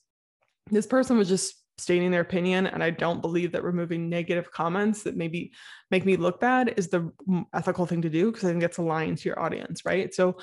this 0.70 0.86
person 0.86 1.18
was 1.18 1.28
just 1.28 1.61
stating 1.82 2.10
their 2.10 2.20
opinion 2.20 2.66
and 2.66 2.82
i 2.82 2.90
don't 2.90 3.20
believe 3.20 3.52
that 3.52 3.64
removing 3.64 4.08
negative 4.08 4.50
comments 4.50 5.02
that 5.02 5.16
maybe 5.16 5.52
make 5.90 6.04
me 6.04 6.16
look 6.16 6.40
bad 6.40 6.74
is 6.76 6.88
the 6.88 7.10
ethical 7.52 7.86
thing 7.86 8.02
to 8.02 8.08
do 8.08 8.30
because 8.30 8.44
i 8.44 8.50
think 8.50 8.62
it's 8.62 8.78
aligned 8.78 9.18
to 9.18 9.28
your 9.28 9.40
audience 9.40 9.84
right? 9.84 10.14
So 10.14 10.38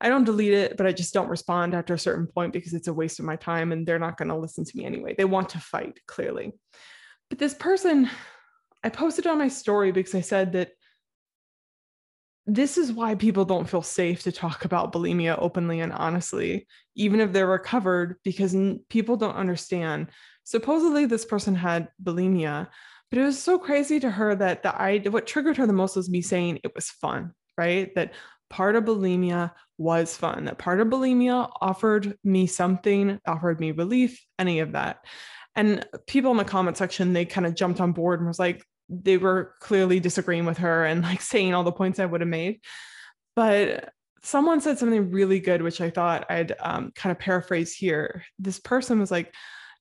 i 0.00 0.08
don't 0.08 0.24
delete 0.24 0.52
it 0.52 0.76
but 0.76 0.86
i 0.86 0.92
just 0.92 1.14
don't 1.14 1.28
respond 1.28 1.74
after 1.74 1.94
a 1.94 1.98
certain 1.98 2.26
point 2.26 2.52
because 2.52 2.74
it's 2.74 2.88
a 2.88 2.92
waste 2.92 3.20
of 3.20 3.24
my 3.24 3.36
time 3.36 3.72
and 3.72 3.86
they're 3.86 3.98
not 3.98 4.16
going 4.16 4.28
to 4.28 4.36
listen 4.36 4.64
to 4.64 4.76
me 4.76 4.84
anyway. 4.84 5.14
They 5.16 5.24
want 5.24 5.50
to 5.50 5.60
fight 5.60 6.00
clearly. 6.06 6.52
But 7.30 7.38
this 7.38 7.54
person 7.54 8.10
i 8.84 8.88
posted 8.88 9.26
on 9.26 9.38
my 9.38 9.48
story 9.48 9.92
because 9.92 10.14
i 10.14 10.20
said 10.20 10.52
that 10.52 10.72
this 12.46 12.76
is 12.76 12.92
why 12.92 13.14
people 13.14 13.44
don't 13.44 13.68
feel 13.68 13.82
safe 13.82 14.22
to 14.24 14.32
talk 14.32 14.64
about 14.64 14.92
bulimia 14.92 15.36
openly 15.38 15.80
and 15.80 15.92
honestly, 15.92 16.66
even 16.96 17.20
if 17.20 17.32
they're 17.32 17.46
recovered, 17.46 18.16
because 18.24 18.56
people 18.88 19.16
don't 19.16 19.36
understand 19.36 20.08
supposedly 20.44 21.06
this 21.06 21.24
person 21.24 21.54
had 21.54 21.88
bulimia, 22.02 22.68
but 23.10 23.18
it 23.18 23.24
was 23.24 23.40
so 23.40 23.58
crazy 23.58 24.00
to 24.00 24.10
her 24.10 24.34
that 24.34 24.62
the 24.62 24.74
I 24.74 24.98
what 24.98 25.26
triggered 25.26 25.56
her 25.58 25.66
the 25.66 25.72
most 25.72 25.96
was 25.96 26.10
me 26.10 26.22
saying 26.22 26.60
it 26.64 26.74
was 26.74 26.90
fun, 26.90 27.32
right? 27.56 27.94
That 27.94 28.12
part 28.50 28.74
of 28.74 28.84
bulimia 28.84 29.52
was 29.78 30.16
fun, 30.16 30.46
that 30.46 30.58
part 30.58 30.80
of 30.80 30.88
bulimia 30.88 31.50
offered 31.60 32.18
me 32.24 32.46
something, 32.46 33.20
offered 33.26 33.60
me 33.60 33.70
relief, 33.70 34.24
any 34.38 34.60
of 34.60 34.72
that. 34.72 35.04
And 35.54 35.86
people 36.06 36.30
in 36.30 36.38
the 36.38 36.44
comment 36.44 36.76
section, 36.76 37.12
they 37.12 37.24
kind 37.24 37.46
of 37.46 37.54
jumped 37.54 37.80
on 37.80 37.92
board 37.92 38.20
and 38.20 38.26
was 38.26 38.38
like, 38.38 38.64
they 38.92 39.16
were 39.16 39.54
clearly 39.60 40.00
disagreeing 40.00 40.44
with 40.44 40.58
her 40.58 40.84
and 40.84 41.02
like 41.02 41.20
saying 41.32 41.54
all 41.54 41.64
the 41.64 41.72
points 41.72 41.98
I 41.98 42.06
would 42.06 42.20
have 42.20 42.28
made. 42.28 42.60
But 43.34 43.92
someone 44.22 44.60
said 44.60 44.78
something 44.78 45.10
really 45.10 45.40
good, 45.40 45.62
which 45.62 45.80
I 45.80 45.90
thought 45.90 46.30
I'd 46.30 46.54
um, 46.60 46.92
kind 46.94 47.10
of 47.10 47.18
paraphrase 47.18 47.74
here. 47.74 48.24
This 48.38 48.58
person 48.58 49.00
was 49.00 49.10
like, 49.10 49.34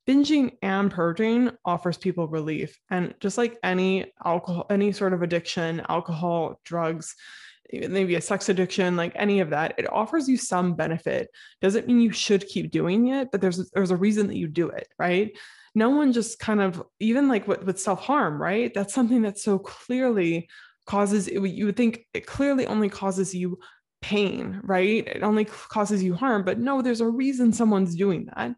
binging 0.08 0.58
and 0.62 0.89
purging 0.89 1.51
offers 1.63 1.98
people 1.98 2.27
relief. 2.27 2.77
And 2.89 3.13
just 3.20 3.38
like 3.38 3.58
any 3.63 4.12
alcohol, 4.24 4.65
any 4.70 4.91
sort 4.91 5.13
of 5.13 5.22
addiction, 5.22 5.82
alcohol, 5.88 6.60
drugs, 6.63 7.15
maybe 7.72 8.15
a 8.15 8.22
sex 8.22 8.50
addiction, 8.50 8.98
like 8.98 9.13
any 9.15 9.39
of 9.39 9.51
that, 9.51 9.75
it 9.77 9.91
offers 9.91 10.27
you 10.27 10.38
some 10.38 10.74
benefit. 10.74 11.30
Doesn't 11.62 11.88
mean 11.88 12.01
you 12.01 12.12
should 12.12 12.48
keep 12.48 12.72
doing 12.72 13.08
it, 13.10 13.30
but 13.32 13.41
there's 13.41 13.70
there's 13.72 13.91
a 13.91 13.96
reason 13.96 14.27
that 14.27 14.38
you 14.38 14.48
do 14.48 14.70
it, 14.70 14.88
right? 14.98 15.32
No 15.73 15.89
one 15.89 16.11
just 16.11 16.39
kind 16.39 16.61
of 16.61 16.83
even 16.99 17.27
like 17.27 17.47
with, 17.47 17.63
with 17.63 17.79
self-harm, 17.79 18.41
right? 18.41 18.73
That's 18.73 18.93
something 18.93 19.21
that 19.21 19.39
so 19.39 19.59
clearly 19.59 20.49
causes 20.85 21.27
you 21.27 21.65
would 21.65 21.77
think 21.77 22.05
it 22.13 22.25
clearly 22.25 22.65
only 22.65 22.89
causes 22.89 23.33
you 23.33 23.59
pain, 24.01 24.59
right? 24.63 25.07
It 25.07 25.23
only 25.23 25.45
causes 25.45 26.03
you 26.03 26.15
harm, 26.15 26.43
but 26.43 26.59
no, 26.59 26.81
there's 26.81 27.01
a 27.01 27.07
reason 27.07 27.53
someone's 27.53 27.95
doing 27.95 28.25
that. 28.25 28.55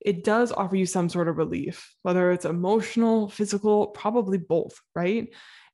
It 0.00 0.24
does 0.24 0.52
offer 0.52 0.76
you 0.76 0.86
some 0.86 1.08
sort 1.08 1.28
of 1.28 1.36
relief, 1.36 1.94
whether 2.02 2.30
it's 2.30 2.44
emotional, 2.44 3.28
physical, 3.28 3.88
probably 3.88 4.38
both, 4.38 4.80
right? 4.94 5.28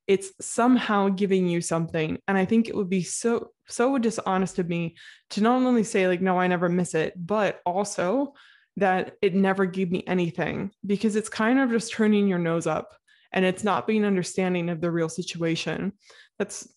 It's 0.07 0.31
somehow 0.41 1.09
giving 1.09 1.47
you 1.47 1.61
something. 1.61 2.19
And 2.27 2.37
I 2.37 2.45
think 2.45 2.67
it 2.67 2.75
would 2.75 2.89
be 2.89 3.03
so, 3.03 3.51
so 3.67 3.97
dishonest 3.97 4.59
of 4.59 4.67
me 4.67 4.97
to 5.31 5.41
not 5.41 5.61
only 5.61 5.83
say, 5.83 6.07
like, 6.07 6.21
no, 6.21 6.39
I 6.39 6.47
never 6.47 6.69
miss 6.69 6.93
it, 6.93 7.13
but 7.15 7.61
also 7.65 8.33
that 8.77 9.15
it 9.21 9.33
never 9.33 9.65
gave 9.65 9.91
me 9.91 10.03
anything 10.05 10.71
because 10.85 11.15
it's 11.15 11.29
kind 11.29 11.59
of 11.59 11.69
just 11.71 11.93
turning 11.93 12.27
your 12.27 12.39
nose 12.39 12.67
up 12.67 12.93
and 13.31 13.45
it's 13.45 13.63
not 13.63 13.87
being 13.87 14.05
understanding 14.05 14.69
of 14.69 14.81
the 14.81 14.91
real 14.91 15.09
situation. 15.09 15.93
That's 16.39 16.67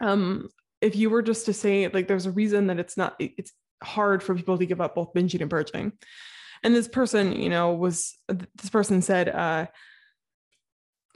um 0.00 0.48
if 0.80 0.96
you 0.96 1.08
were 1.08 1.22
just 1.22 1.46
to 1.46 1.52
say 1.54 1.88
like 1.88 2.08
there's 2.08 2.26
a 2.26 2.30
reason 2.30 2.66
that 2.66 2.78
it's 2.78 2.96
not 2.96 3.14
it's 3.18 3.52
hard 3.82 4.22
for 4.22 4.34
people 4.34 4.58
to 4.58 4.66
give 4.66 4.80
up 4.80 4.94
both 4.94 5.14
binging 5.14 5.40
and 5.40 5.50
purging 5.50 5.92
and 6.62 6.74
this 6.74 6.88
person 6.88 7.32
you 7.32 7.48
know 7.48 7.72
was 7.72 8.16
this 8.28 8.70
person 8.70 9.00
said 9.00 9.28
uh 9.28 9.66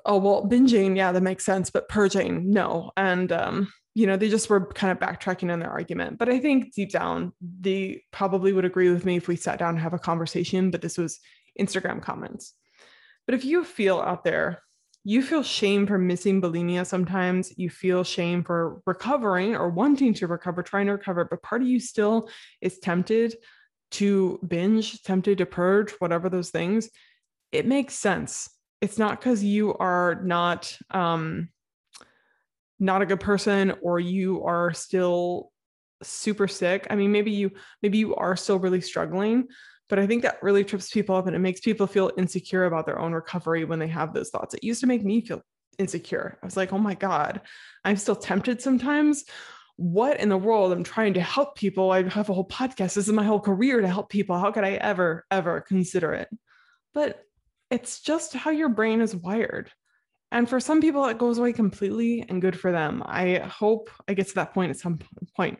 oh 0.04 0.18
well 0.18 0.46
binging 0.48 0.96
yeah 0.96 1.12
that 1.12 1.22
makes 1.22 1.44
sense 1.44 1.70
but 1.70 1.88
purging 1.88 2.50
no 2.50 2.90
and 2.96 3.32
um 3.32 3.68
you 3.96 4.06
know 4.06 4.18
they 4.18 4.28
just 4.28 4.50
were 4.50 4.66
kind 4.66 4.92
of 4.92 4.98
backtracking 4.98 5.50
on 5.50 5.58
their 5.58 5.70
argument. 5.70 6.18
But 6.18 6.28
i 6.28 6.38
think 6.38 6.74
deep 6.74 6.90
down 6.90 7.32
they 7.40 8.04
probably 8.12 8.52
would 8.52 8.66
agree 8.66 8.90
with 8.90 9.06
me 9.06 9.16
if 9.16 9.26
we 9.26 9.36
sat 9.36 9.58
down 9.58 9.70
and 9.70 9.78
have 9.78 9.94
a 9.94 9.98
conversation 9.98 10.70
but 10.70 10.82
this 10.82 10.98
was 10.98 11.18
instagram 11.58 12.02
comments. 12.02 12.52
But 13.24 13.34
if 13.34 13.44
you 13.44 13.64
feel 13.64 13.98
out 13.98 14.22
there 14.22 14.62
you 15.02 15.22
feel 15.22 15.42
shame 15.42 15.86
for 15.86 15.98
missing 15.98 16.42
bulimia 16.42 16.84
sometimes. 16.84 17.56
You 17.56 17.70
feel 17.70 18.02
shame 18.04 18.42
for 18.44 18.82
recovering 18.86 19.54
or 19.56 19.70
wanting 19.70 20.12
to 20.14 20.26
recover 20.26 20.62
trying 20.62 20.86
to 20.86 20.92
recover 20.92 21.24
but 21.24 21.42
part 21.42 21.62
of 21.62 21.68
you 21.68 21.80
still 21.80 22.28
is 22.60 22.78
tempted 22.78 23.34
to 23.92 24.38
binge 24.46 25.02
tempted 25.04 25.38
to 25.38 25.46
purge 25.46 25.92
whatever 26.00 26.28
those 26.28 26.50
things. 26.50 26.90
It 27.50 27.66
makes 27.66 27.94
sense. 27.94 28.50
It's 28.82 28.98
not 28.98 29.18
because 29.18 29.42
you 29.42 29.74
are 29.74 30.20
not 30.22 30.76
um 30.90 31.48
not 32.78 33.02
a 33.02 33.06
good 33.06 33.20
person 33.20 33.74
or 33.82 33.98
you 33.98 34.44
are 34.44 34.72
still 34.72 35.50
super 36.02 36.46
sick 36.46 36.86
i 36.90 36.94
mean 36.94 37.10
maybe 37.10 37.30
you 37.30 37.50
maybe 37.82 37.96
you 37.96 38.14
are 38.16 38.36
still 38.36 38.58
really 38.58 38.82
struggling 38.82 39.48
but 39.88 39.98
I 39.98 40.06
think 40.06 40.22
that 40.22 40.42
really 40.42 40.64
trips 40.64 40.90
people 40.90 41.16
up 41.16 41.26
and 41.26 41.36
it 41.36 41.40
makes 41.40 41.60
people 41.60 41.86
feel 41.86 42.10
insecure 42.18 42.64
about 42.64 42.86
their 42.86 42.98
own 42.98 43.12
recovery 43.12 43.64
when 43.64 43.78
they 43.78 43.86
have 43.88 44.12
those 44.12 44.30
thoughts. 44.30 44.54
It 44.54 44.64
used 44.64 44.80
to 44.80 44.86
make 44.86 45.04
me 45.04 45.20
feel 45.20 45.42
insecure. 45.78 46.38
I 46.42 46.46
was 46.46 46.56
like, 46.56 46.72
oh 46.72 46.78
my 46.78 46.94
God, 46.94 47.40
I'm 47.84 47.96
still 47.96 48.16
tempted 48.16 48.60
sometimes. 48.60 49.24
What 49.76 50.18
in 50.18 50.28
the 50.28 50.36
world? 50.36 50.72
I'm 50.72 50.84
trying 50.84 51.14
to 51.14 51.20
help 51.20 51.54
people. 51.54 51.90
I 51.90 52.02
have 52.08 52.28
a 52.28 52.34
whole 52.34 52.48
podcast. 52.48 52.94
This 52.94 53.08
is 53.08 53.12
my 53.12 53.24
whole 53.24 53.40
career 53.40 53.80
to 53.80 53.88
help 53.88 54.08
people. 54.08 54.38
How 54.38 54.50
could 54.50 54.64
I 54.64 54.72
ever, 54.72 55.24
ever 55.30 55.60
consider 55.60 56.14
it? 56.14 56.28
But 56.94 57.22
it's 57.70 58.00
just 58.00 58.32
how 58.32 58.50
your 58.50 58.70
brain 58.70 59.00
is 59.00 59.14
wired. 59.14 59.70
And 60.32 60.48
for 60.48 60.60
some 60.60 60.80
people, 60.80 61.04
it 61.06 61.18
goes 61.18 61.38
away 61.38 61.52
completely 61.52 62.24
and 62.28 62.42
good 62.42 62.58
for 62.58 62.72
them. 62.72 63.02
I 63.06 63.38
hope 63.38 63.90
I 64.08 64.14
get 64.14 64.28
to 64.28 64.34
that 64.36 64.54
point 64.54 64.70
at 64.70 64.78
some 64.78 64.98
point 65.36 65.58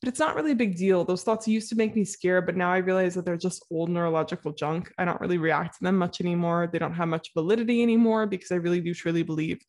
but 0.00 0.08
it's 0.08 0.20
not 0.20 0.36
really 0.36 0.52
a 0.52 0.56
big 0.56 0.76
deal. 0.76 1.04
Those 1.04 1.24
thoughts 1.24 1.48
used 1.48 1.68
to 1.70 1.76
make 1.76 1.96
me 1.96 2.04
scared, 2.04 2.46
but 2.46 2.56
now 2.56 2.72
I 2.72 2.78
realize 2.78 3.14
that 3.14 3.24
they're 3.24 3.36
just 3.36 3.64
old 3.70 3.90
neurological 3.90 4.52
junk. 4.52 4.92
I 4.96 5.04
don't 5.04 5.20
really 5.20 5.38
react 5.38 5.78
to 5.78 5.84
them 5.84 5.96
much 5.96 6.20
anymore. 6.20 6.68
They 6.70 6.78
don't 6.78 6.94
have 6.94 7.08
much 7.08 7.32
validity 7.34 7.82
anymore 7.82 8.26
because 8.26 8.52
I 8.52 8.56
really 8.56 8.80
do 8.80 8.94
truly 8.94 9.24
believe 9.24 9.60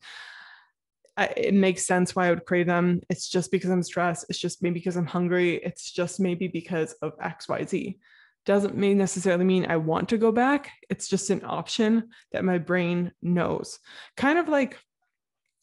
uh, 1.16 1.26
it 1.36 1.52
makes 1.52 1.84
sense 1.84 2.14
why 2.14 2.28
I 2.28 2.30
would 2.30 2.46
crave 2.46 2.66
them. 2.66 3.00
It's 3.10 3.28
just 3.28 3.50
because 3.50 3.70
I'm 3.70 3.82
stressed. 3.82 4.26
It's 4.28 4.38
just 4.38 4.62
maybe 4.62 4.74
because 4.74 4.96
I'm 4.96 5.06
hungry. 5.06 5.56
It's 5.56 5.90
just 5.90 6.20
maybe 6.20 6.46
because 6.46 6.92
of 7.02 7.18
XYZ. 7.18 7.98
Doesn't 8.46 8.76
mean 8.76 8.98
necessarily 8.98 9.44
mean 9.44 9.66
I 9.68 9.76
want 9.76 10.08
to 10.10 10.18
go 10.18 10.32
back. 10.32 10.72
It's 10.88 11.08
just 11.08 11.30
an 11.30 11.42
option 11.44 12.08
that 12.32 12.44
my 12.44 12.58
brain 12.58 13.12
knows. 13.22 13.78
Kind 14.16 14.38
of 14.38 14.48
like 14.48 14.78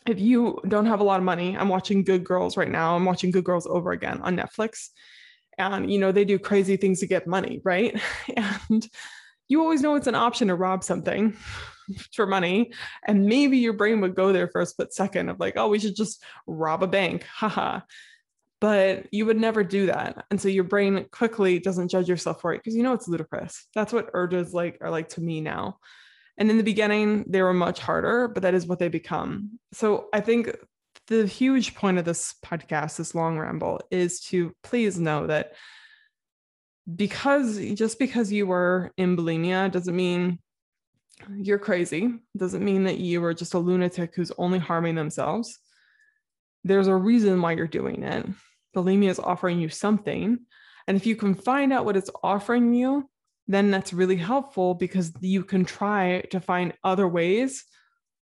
if 0.08 0.20
you 0.20 0.60
don't 0.68 0.86
have 0.86 1.02
a 1.02 1.04
lot 1.04 1.20
of 1.20 1.26
money, 1.26 1.58
I'm 1.58 1.70
watching 1.70 2.04
Good 2.04 2.24
Girls 2.24 2.56
right 2.56 2.70
now. 2.70 2.96
I'm 2.96 3.06
watching 3.06 3.32
Good 3.32 3.44
Girls 3.44 3.68
over 3.68 3.92
again 3.92 4.22
on 4.22 4.38
Netflix. 4.38 4.90
And, 5.58 5.92
you 5.92 6.00
know, 6.00 6.12
they 6.12 6.24
do 6.24 6.40
crazy 6.40 6.78
things 6.78 7.00
to 7.00 7.08
get 7.08 7.28
money, 7.28 7.62
right? 7.64 8.00
And 8.70 8.88
you 9.50 9.62
always 9.62 9.82
know 9.82 9.96
it's 9.96 10.08
an 10.08 10.16
option 10.16 10.50
to 10.50 10.56
rob 10.56 10.84
something 10.84 11.36
for 12.14 12.26
money. 12.26 12.72
And 13.06 13.26
maybe 13.26 13.58
your 13.58 13.74
brain 13.74 14.02
would 14.02 14.16
go 14.16 14.34
there 14.34 14.48
for 14.48 14.62
a 14.62 14.66
split 14.66 14.94
second 14.94 15.30
of 15.30 15.40
like, 15.40 15.56
oh, 15.58 15.70
we 15.70 15.80
should 15.80 15.96
just 15.96 16.24
rob 16.46 16.84
a 16.84 16.88
bank. 16.88 17.24
Haha. 17.34 17.82
But 18.60 19.06
you 19.12 19.26
would 19.28 19.38
never 19.38 19.64
do 19.64 19.86
that. 19.86 20.26
And 20.32 20.42
so 20.42 20.48
your 20.48 20.64
brain 20.64 21.06
quickly 21.12 21.60
doesn't 21.60 21.90
judge 21.90 22.10
yourself 22.10 22.42
for 22.42 22.54
it 22.54 22.58
because 22.58 22.76
you 22.76 22.82
know 22.82 22.94
it's 22.94 23.08
ludicrous. 23.08 23.68
That's 23.76 23.94
what 23.94 24.10
urges 24.14 24.54
like 24.54 24.80
are 24.82 24.90
like 24.90 25.10
to 25.10 25.22
me 25.22 25.42
now. 25.42 25.78
And 26.38 26.50
in 26.50 26.58
the 26.58 26.64
beginning, 26.64 27.26
they 27.28 27.42
were 27.42 27.54
much 27.54 27.80
harder, 27.80 28.28
but 28.28 28.44
that 28.44 28.54
is 28.54 28.66
what 28.66 28.80
they 28.80 28.90
become. 28.90 29.60
So 29.74 30.08
I 30.14 30.22
think 30.22 30.56
the 31.08 31.26
huge 31.26 31.76
point 31.76 31.98
of 31.98 32.06
this 32.06 32.36
podcast, 32.46 32.98
this 32.98 33.16
long 33.16 33.38
ramble, 33.38 33.82
is 33.92 34.20
to 34.22 34.54
please 34.64 35.00
know 35.00 35.28
that 35.28 35.54
because 36.96 37.58
just 37.74 38.00
because 38.00 38.32
you 38.32 38.48
were 38.48 38.92
in 38.98 39.18
bulimia 39.18 39.72
doesn't 39.72 39.96
mean 39.96 40.40
you're 41.36 41.60
crazy, 41.60 42.14
doesn't 42.36 42.64
mean 42.64 42.84
that 42.84 43.00
you 43.00 43.24
are 43.24 43.34
just 43.34 43.54
a 43.54 43.60
lunatic 43.60 44.16
who's 44.16 44.32
only 44.38 44.60
harming 44.60 44.96
themselves. 44.96 45.58
There's 46.64 46.88
a 46.88 46.96
reason 46.96 47.42
why 47.42 47.54
you're 47.54 47.68
doing 47.68 48.04
it. 48.04 48.26
Bulimia 48.76 49.10
is 49.10 49.20
offering 49.20 49.60
you 49.60 49.70
something. 49.70 50.40
And 50.88 50.98
if 50.98 51.06
you 51.06 51.16
can 51.16 51.34
find 51.34 51.74
out 51.74 51.86
what 51.86 51.98
it's 51.98 52.10
offering 52.24 52.74
you, 52.74 53.10
then 53.48 53.72
that's 53.72 53.94
really 53.94 54.18
helpful 54.18 54.74
because 54.74 55.14
you 55.22 55.44
can 55.44 55.66
try 55.66 56.22
to 56.32 56.40
find 56.40 56.74
other 56.84 57.08
ways 57.08 57.64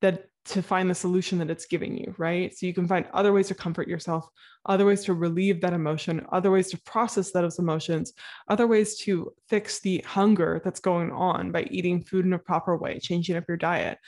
that 0.00 0.26
to 0.44 0.62
find 0.62 0.90
the 0.90 0.94
solution 0.94 1.38
that 1.38 1.50
it's 1.50 1.66
giving 1.66 1.96
you, 1.96 2.14
right? 2.18 2.56
So 2.56 2.66
you 2.66 2.74
can 2.74 2.88
find 2.88 3.06
other 3.14 3.32
ways 3.32 3.48
to 3.48 3.54
comfort 3.54 3.86
yourself, 3.86 4.26
other 4.66 4.84
ways 4.84 5.04
to 5.04 5.14
relieve 5.14 5.60
that 5.60 5.72
emotion, 5.72 6.26
other 6.32 6.50
ways 6.50 6.70
to 6.70 6.82
process 6.82 7.30
those 7.30 7.60
emotions, 7.60 8.12
other 8.48 8.66
ways 8.66 8.96
to 9.00 9.32
fix 9.48 9.80
the 9.80 9.98
hunger 9.98 10.60
that's 10.64 10.80
going 10.80 11.12
on 11.12 11.52
by 11.52 11.62
eating 11.70 12.02
food 12.02 12.26
in 12.26 12.32
a 12.32 12.38
proper 12.38 12.76
way, 12.76 12.98
changing 12.98 13.36
up 13.36 13.44
your 13.46 13.56
diet. 13.56 13.98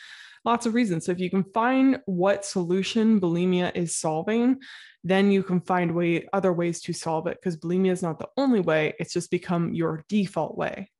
Lots 0.44 0.66
of 0.66 0.74
reasons. 0.74 1.06
So 1.06 1.12
if 1.12 1.20
you 1.20 1.30
can 1.30 1.44
find 1.44 2.00
what 2.04 2.44
solution 2.44 3.20
bulimia 3.20 3.74
is 3.74 3.96
solving, 3.96 4.58
then 5.02 5.30
you 5.30 5.42
can 5.42 5.60
find 5.60 5.94
way 5.94 6.28
other 6.32 6.52
ways 6.52 6.80
to 6.82 6.92
solve 6.92 7.26
it 7.26 7.38
because 7.40 7.56
bulimia 7.56 7.92
is 7.92 8.02
not 8.02 8.18
the 8.18 8.28
only 8.36 8.60
way, 8.60 8.94
it's 8.98 9.12
just 9.12 9.30
become 9.30 9.72
your 9.72 10.04
default 10.08 10.56
way. 10.56 10.90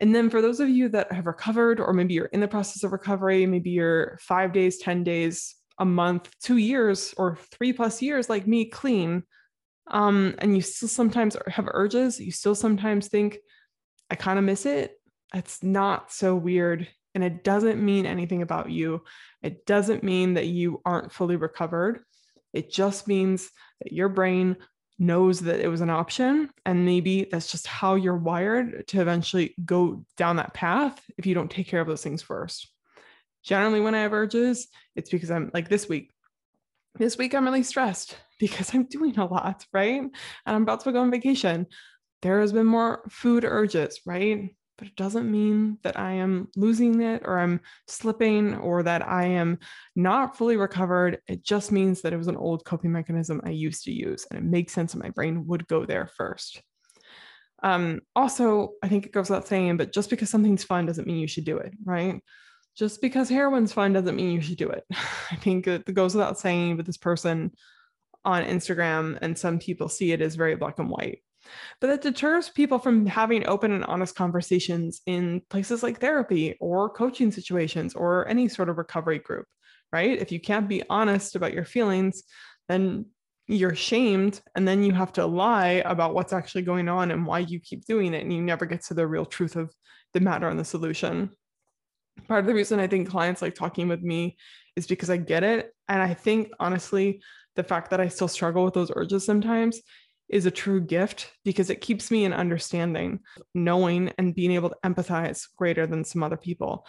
And 0.00 0.14
then 0.14 0.30
for 0.30 0.40
those 0.40 0.60
of 0.60 0.68
you 0.68 0.88
that 0.90 1.10
have 1.12 1.26
recovered, 1.26 1.80
or 1.80 1.92
maybe 1.92 2.14
you're 2.14 2.26
in 2.26 2.40
the 2.40 2.48
process 2.48 2.84
of 2.84 2.92
recovery, 2.92 3.46
maybe 3.46 3.70
you're 3.70 4.18
five 4.20 4.52
days, 4.52 4.78
10 4.78 5.02
days, 5.02 5.56
a 5.78 5.84
month, 5.84 6.30
two 6.40 6.56
years, 6.56 7.14
or 7.16 7.38
three 7.52 7.72
plus 7.72 8.02
years, 8.02 8.28
like 8.28 8.46
me, 8.46 8.64
clean, 8.64 9.22
um, 9.90 10.34
and 10.38 10.54
you 10.54 10.62
still 10.62 10.88
sometimes 10.88 11.36
have 11.46 11.68
urges, 11.72 12.20
you 12.20 12.30
still 12.30 12.54
sometimes 12.54 13.08
think, 13.08 13.38
I 14.10 14.14
kind 14.14 14.38
of 14.38 14.44
miss 14.44 14.66
it. 14.66 15.00
It's 15.34 15.62
not 15.62 16.12
so 16.12 16.34
weird. 16.34 16.88
And 17.14 17.24
it 17.24 17.42
doesn't 17.42 17.82
mean 17.82 18.06
anything 18.06 18.42
about 18.42 18.70
you. 18.70 19.02
It 19.42 19.66
doesn't 19.66 20.04
mean 20.04 20.34
that 20.34 20.46
you 20.46 20.80
aren't 20.84 21.12
fully 21.12 21.36
recovered. 21.36 22.00
It 22.52 22.70
just 22.70 23.08
means 23.08 23.50
that 23.82 23.92
your 23.92 24.08
brain 24.08 24.56
knows 24.98 25.40
that 25.40 25.60
it 25.60 25.68
was 25.68 25.80
an 25.80 25.90
option. 25.90 26.50
And 26.66 26.84
maybe 26.84 27.26
that's 27.30 27.50
just 27.50 27.66
how 27.66 27.94
you're 27.94 28.16
wired 28.16 28.86
to 28.88 29.00
eventually 29.00 29.54
go 29.64 30.04
down 30.16 30.36
that 30.36 30.54
path 30.54 31.00
if 31.16 31.26
you 31.26 31.34
don't 31.34 31.50
take 31.50 31.68
care 31.68 31.80
of 31.80 31.86
those 31.86 32.02
things 32.02 32.22
first. 32.22 32.68
Generally, 33.44 33.80
when 33.80 33.94
I 33.94 34.02
have 34.02 34.12
urges, 34.12 34.68
it's 34.96 35.10
because 35.10 35.30
I'm 35.30 35.50
like 35.54 35.68
this 35.68 35.88
week. 35.88 36.12
This 36.96 37.16
week, 37.16 37.34
I'm 37.34 37.44
really 37.44 37.62
stressed 37.62 38.16
because 38.40 38.74
I'm 38.74 38.84
doing 38.84 39.18
a 39.18 39.24
lot, 39.24 39.64
right? 39.72 40.00
And 40.00 40.12
I'm 40.44 40.62
about 40.62 40.80
to 40.80 40.92
go 40.92 41.00
on 41.00 41.10
vacation. 41.10 41.66
There 42.22 42.40
has 42.40 42.52
been 42.52 42.66
more 42.66 43.02
food 43.08 43.44
urges, 43.44 44.00
right? 44.04 44.50
But 44.78 44.86
it 44.86 44.96
doesn't 44.96 45.30
mean 45.30 45.78
that 45.82 45.98
I 45.98 46.12
am 46.12 46.48
losing 46.56 47.00
it 47.00 47.22
or 47.24 47.38
I'm 47.38 47.60
slipping 47.88 48.54
or 48.54 48.84
that 48.84 49.06
I 49.06 49.24
am 49.24 49.58
not 49.96 50.38
fully 50.38 50.56
recovered. 50.56 51.18
It 51.26 51.42
just 51.42 51.72
means 51.72 52.02
that 52.02 52.12
it 52.12 52.16
was 52.16 52.28
an 52.28 52.36
old 52.36 52.64
coping 52.64 52.92
mechanism 52.92 53.40
I 53.44 53.50
used 53.50 53.84
to 53.84 53.92
use. 53.92 54.26
And 54.30 54.38
it 54.38 54.44
makes 54.44 54.72
sense 54.72 54.92
that 54.92 55.02
my 55.02 55.10
brain 55.10 55.46
would 55.48 55.66
go 55.66 55.84
there 55.84 56.08
first. 56.16 56.62
Um, 57.62 58.00
also, 58.14 58.74
I 58.82 58.88
think 58.88 59.04
it 59.04 59.12
goes 59.12 59.28
without 59.28 59.48
saying, 59.48 59.78
but 59.78 59.92
just 59.92 60.10
because 60.10 60.30
something's 60.30 60.62
fun 60.62 60.86
doesn't 60.86 61.08
mean 61.08 61.18
you 61.18 61.26
should 61.26 61.44
do 61.44 61.58
it, 61.58 61.72
right? 61.84 62.22
just 62.78 63.00
because 63.00 63.28
heroin's 63.28 63.72
fun 63.72 63.92
doesn't 63.92 64.14
mean 64.14 64.30
you 64.30 64.40
should 64.40 64.56
do 64.56 64.68
it. 64.68 64.84
I 65.32 65.36
think 65.36 65.66
it 65.66 65.92
goes 65.92 66.14
without 66.14 66.38
saying, 66.38 66.76
but 66.76 66.86
this 66.86 66.96
person 66.96 67.50
on 68.24 68.44
Instagram 68.44 69.18
and 69.20 69.36
some 69.36 69.58
people 69.58 69.88
see 69.88 70.12
it 70.12 70.22
as 70.22 70.36
very 70.36 70.54
black 70.54 70.78
and 70.78 70.88
white. 70.88 71.18
But 71.80 71.88
that 71.88 72.02
deters 72.02 72.48
people 72.48 72.78
from 72.78 73.06
having 73.06 73.46
open 73.46 73.72
and 73.72 73.84
honest 73.84 74.14
conversations 74.14 75.00
in 75.06 75.42
places 75.50 75.82
like 75.82 76.00
therapy 76.00 76.56
or 76.60 76.90
coaching 76.90 77.30
situations 77.30 77.94
or 77.94 78.28
any 78.28 78.48
sort 78.48 78.68
of 78.68 78.78
recovery 78.78 79.18
group, 79.18 79.46
right? 79.92 80.18
If 80.18 80.32
you 80.32 80.40
can't 80.40 80.68
be 80.68 80.82
honest 80.88 81.36
about 81.36 81.54
your 81.54 81.64
feelings, 81.64 82.22
then 82.68 83.06
you're 83.46 83.74
shamed 83.74 84.40
and 84.54 84.68
then 84.68 84.82
you 84.82 84.92
have 84.92 85.12
to 85.14 85.24
lie 85.24 85.82
about 85.86 86.14
what's 86.14 86.34
actually 86.34 86.62
going 86.62 86.88
on 86.88 87.10
and 87.10 87.24
why 87.26 87.38
you 87.38 87.58
keep 87.60 87.84
doing 87.86 88.12
it 88.12 88.22
and 88.22 88.32
you 88.32 88.42
never 88.42 88.66
get 88.66 88.82
to 88.84 88.94
the 88.94 89.06
real 89.06 89.24
truth 89.24 89.56
of 89.56 89.72
the 90.12 90.20
matter 90.20 90.48
and 90.48 90.58
the 90.58 90.64
solution 90.64 91.30
part 92.26 92.40
of 92.40 92.46
the 92.46 92.54
reason 92.54 92.80
I 92.80 92.86
think 92.86 93.08
clients 93.08 93.42
like 93.42 93.54
talking 93.54 93.88
with 93.88 94.02
me 94.02 94.36
is 94.76 94.86
because 94.86 95.10
I 95.10 95.16
get 95.18 95.44
it. 95.44 95.72
And 95.88 96.02
I 96.02 96.14
think 96.14 96.50
honestly, 96.58 97.22
the 97.56 97.62
fact 97.62 97.90
that 97.90 98.00
I 98.00 98.08
still 98.08 98.28
struggle 98.28 98.64
with 98.64 98.74
those 98.74 98.92
urges 98.94 99.24
sometimes 99.24 99.80
is 100.28 100.46
a 100.46 100.50
true 100.50 100.80
gift 100.80 101.32
because 101.44 101.70
it 101.70 101.80
keeps 101.80 102.10
me 102.10 102.24
in 102.24 102.32
understanding, 102.32 103.20
knowing, 103.54 104.12
and 104.18 104.34
being 104.34 104.52
able 104.52 104.68
to 104.68 104.76
empathize 104.84 105.46
greater 105.56 105.86
than 105.86 106.04
some 106.04 106.22
other 106.22 106.36
people. 106.36 106.86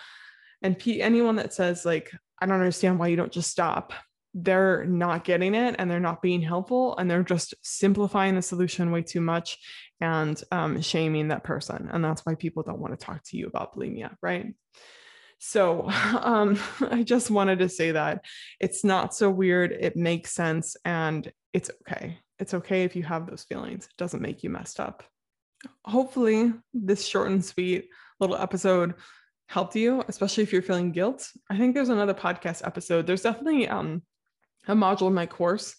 And 0.61 0.77
P- 0.77 1.01
anyone 1.01 1.37
that 1.37 1.53
says, 1.53 1.85
like, 1.85 2.11
I 2.39 2.45
don't 2.45 2.55
understand 2.55 2.99
why 2.99 3.07
you 3.07 3.15
don't 3.15 3.31
just 3.31 3.49
stop, 3.49 3.93
they're 4.33 4.85
not 4.85 5.23
getting 5.23 5.55
it 5.55 5.75
and 5.79 5.89
they're 5.89 5.99
not 5.99 6.21
being 6.21 6.41
helpful 6.41 6.97
and 6.97 7.09
they're 7.09 7.23
just 7.23 7.53
simplifying 7.63 8.35
the 8.35 8.41
solution 8.41 8.91
way 8.91 9.01
too 9.01 9.21
much 9.21 9.57
and 10.01 10.41
um, 10.51 10.81
shaming 10.81 11.29
that 11.29 11.43
person. 11.43 11.89
And 11.91 12.03
that's 12.03 12.25
why 12.25 12.35
people 12.35 12.63
don't 12.63 12.79
want 12.79 12.97
to 12.97 13.05
talk 13.05 13.23
to 13.25 13.37
you 13.37 13.47
about 13.47 13.75
bulimia, 13.75 14.15
right? 14.21 14.53
So 15.39 15.89
um, 16.21 16.59
I 16.81 17.03
just 17.03 17.31
wanted 17.31 17.59
to 17.59 17.69
say 17.69 17.91
that 17.91 18.25
it's 18.59 18.83
not 18.83 19.15
so 19.15 19.29
weird. 19.29 19.71
It 19.71 19.95
makes 19.95 20.31
sense 20.31 20.75
and 20.85 21.31
it's 21.53 21.71
okay. 21.81 22.19
It's 22.39 22.53
okay 22.53 22.83
if 22.83 22.95
you 22.95 23.03
have 23.03 23.27
those 23.27 23.43
feelings. 23.43 23.85
It 23.85 23.97
doesn't 23.97 24.21
make 24.21 24.43
you 24.43 24.49
messed 24.49 24.79
up. 24.79 25.03
Hopefully, 25.85 26.53
this 26.73 27.05
short 27.05 27.31
and 27.31 27.43
sweet 27.43 27.89
little 28.19 28.37
episode 28.37 28.95
helped 29.47 29.75
you, 29.75 30.03
especially 30.07 30.43
if 30.43 30.53
you're 30.53 30.61
feeling 30.61 30.91
guilt. 30.91 31.29
I 31.49 31.57
think 31.57 31.73
there's 31.73 31.89
another 31.89 32.13
podcast 32.13 32.65
episode. 32.65 33.07
There's 33.07 33.23
definitely 33.23 33.67
um, 33.67 34.03
a 34.67 34.75
module 34.75 35.07
in 35.07 35.13
my 35.13 35.25
course 35.25 35.75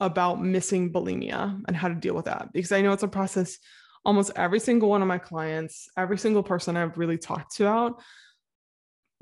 about 0.00 0.42
missing 0.42 0.92
bulimia 0.92 1.60
and 1.68 1.76
how 1.76 1.88
to 1.88 1.94
deal 1.94 2.14
with 2.14 2.24
that 2.24 2.52
because 2.52 2.72
I 2.72 2.80
know 2.80 2.92
it's 2.92 3.04
a 3.04 3.08
process 3.08 3.58
almost 4.04 4.32
every 4.36 4.60
single 4.60 4.90
one 4.90 5.02
of 5.02 5.08
my 5.08 5.18
clients, 5.18 5.88
every 5.96 6.18
single 6.18 6.42
person 6.42 6.76
I've 6.76 6.98
really 6.98 7.16
talked 7.16 7.56
to 7.56 7.66
out 7.66 8.02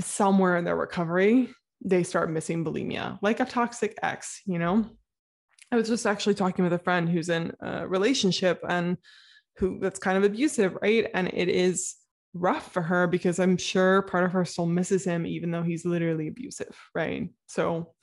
somewhere 0.00 0.56
in 0.56 0.64
their 0.64 0.76
recovery, 0.76 1.50
they 1.84 2.02
start 2.02 2.30
missing 2.30 2.64
bulimia, 2.64 3.18
like 3.22 3.40
a 3.40 3.44
toxic 3.44 3.96
ex, 4.02 4.40
you 4.46 4.58
know? 4.58 4.86
I 5.72 5.76
was 5.76 5.88
just 5.88 6.06
actually 6.06 6.34
talking 6.34 6.64
with 6.64 6.74
a 6.74 6.78
friend 6.78 7.08
who's 7.08 7.30
in 7.30 7.52
a 7.60 7.88
relationship 7.88 8.60
and 8.68 8.98
who 9.56 9.78
that's 9.80 9.98
kind 9.98 10.18
of 10.18 10.24
abusive, 10.24 10.76
right? 10.82 11.08
And 11.14 11.28
it 11.32 11.48
is 11.48 11.94
rough 12.34 12.72
for 12.72 12.82
her 12.82 13.06
because 13.06 13.38
I'm 13.38 13.56
sure 13.56 14.02
part 14.02 14.24
of 14.24 14.32
her 14.32 14.44
still 14.44 14.66
misses 14.66 15.04
him, 15.04 15.26
even 15.26 15.50
though 15.50 15.62
he's 15.62 15.86
literally 15.86 16.28
abusive, 16.28 16.78
right? 16.94 17.30
So 17.46 17.94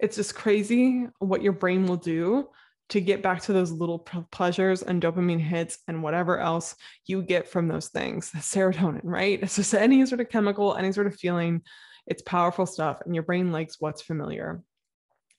it's 0.00 0.16
just 0.16 0.34
crazy 0.34 1.06
what 1.20 1.42
your 1.42 1.52
brain 1.52 1.86
will 1.86 1.96
do 1.96 2.48
to 2.88 3.00
get 3.00 3.22
back 3.22 3.42
to 3.42 3.52
those 3.52 3.70
little 3.70 4.00
pleasures 4.32 4.82
and 4.82 5.00
dopamine 5.00 5.40
hits 5.40 5.78
and 5.86 6.02
whatever 6.02 6.40
else 6.40 6.74
you 7.06 7.22
get 7.22 7.48
from 7.48 7.68
those 7.68 7.88
things 7.88 8.32
serotonin 8.36 9.00
right 9.04 9.48
So, 9.48 9.62
just 9.62 9.74
any 9.74 10.04
sort 10.06 10.20
of 10.20 10.28
chemical 10.28 10.74
any 10.74 10.90
sort 10.90 11.06
of 11.06 11.14
feeling 11.14 11.62
it's 12.06 12.22
powerful 12.22 12.66
stuff 12.66 12.98
and 13.04 13.14
your 13.14 13.22
brain 13.22 13.52
likes 13.52 13.76
what's 13.78 14.02
familiar 14.02 14.60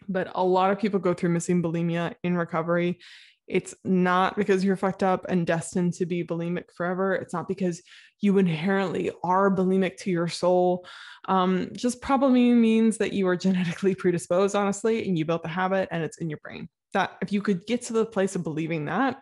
but 0.08 0.32
a 0.36 0.44
lot 0.44 0.72
of 0.72 0.80
people 0.80 1.00
go 1.00 1.14
through 1.14 1.30
missing 1.30 1.62
bulimia 1.62 2.16
in 2.24 2.36
recovery 2.36 3.00
it's 3.48 3.76
not 3.84 4.38
because 4.38 4.64
you're 4.64 4.78
fucked 4.78 5.04
up 5.04 5.26
and 5.28 5.46
destined 5.46 5.94
to 5.96 6.06
be 6.06 6.24
bulimic 6.24 6.72
forever. 6.74 7.14
It's 7.14 7.34
not 7.34 7.50
because 7.50 7.82
you 8.22 8.38
inherently 8.38 9.12
are 9.26 9.54
bulimic 9.54 9.98
to 9.98 10.10
your 10.10 10.30
soul. 10.30 10.86
Um, 11.28 11.70
just 11.74 12.02
probably 12.02 12.54
means 12.54 12.98
that 13.00 13.12
you 13.12 13.28
are 13.28 13.36
genetically 13.48 13.94
predisposed, 13.94 14.56
honestly, 14.56 15.06
and 15.06 15.18
you 15.18 15.26
built 15.26 15.44
the 15.44 15.50
habit 15.50 15.90
and 15.92 16.02
it's 16.02 16.18
in 16.20 16.30
your 16.30 16.40
brain 16.42 16.70
that 16.94 17.18
if 17.22 17.32
you 17.32 17.42
could 17.42 17.66
get 17.66 17.84
to 17.84 17.94
the 17.94 18.06
place 18.06 18.36
of 18.36 18.44
believing 18.44 18.86
that, 18.86 19.22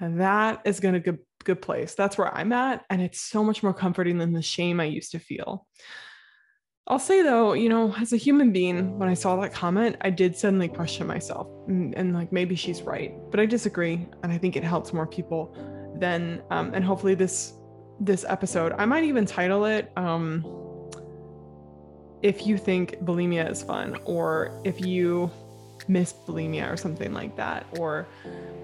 that 0.00 0.62
is 0.64 0.80
going 0.80 0.94
to 0.94 1.00
good 1.00 1.18
good 1.44 1.60
place. 1.60 1.94
That's 1.94 2.16
where 2.16 2.34
I'm 2.34 2.52
at, 2.52 2.84
and 2.88 3.02
it's 3.02 3.20
so 3.20 3.44
much 3.44 3.62
more 3.62 3.74
comforting 3.74 4.18
than 4.18 4.32
the 4.32 4.42
shame 4.42 4.80
I 4.80 4.84
used 4.84 5.12
to 5.12 5.18
feel. 5.18 5.66
I'll 6.86 6.98
say 6.98 7.22
though, 7.22 7.54
you 7.54 7.70
know, 7.70 7.94
as 7.98 8.12
a 8.12 8.18
human 8.18 8.52
being, 8.52 8.98
when 8.98 9.08
I 9.08 9.14
saw 9.14 9.36
that 9.36 9.54
comment, 9.54 9.96
I 10.02 10.10
did 10.10 10.36
suddenly 10.36 10.68
question 10.68 11.06
myself 11.06 11.48
and, 11.66 11.94
and 11.94 12.12
like 12.12 12.30
maybe 12.30 12.54
she's 12.56 12.82
right, 12.82 13.14
but 13.30 13.40
I 13.40 13.46
disagree, 13.46 14.06
and 14.22 14.30
I 14.30 14.36
think 14.36 14.54
it 14.54 14.64
helps 14.64 14.92
more 14.92 15.06
people 15.06 15.56
than 15.98 16.42
um, 16.50 16.74
and 16.74 16.84
hopefully 16.84 17.14
this 17.14 17.54
this 18.00 18.24
episode, 18.28 18.72
I 18.76 18.84
might 18.84 19.04
even 19.04 19.24
title 19.24 19.64
it 19.64 19.90
um, 19.96 20.44
if 22.22 22.46
you 22.46 22.58
think 22.58 22.98
bulimia 22.98 23.50
is 23.50 23.62
fun 23.62 23.96
or 24.04 24.60
if 24.64 24.84
you 24.84 25.30
miss 25.88 26.12
bulimia 26.12 26.70
or 26.70 26.76
something 26.76 27.14
like 27.14 27.34
that, 27.36 27.64
or 27.78 28.06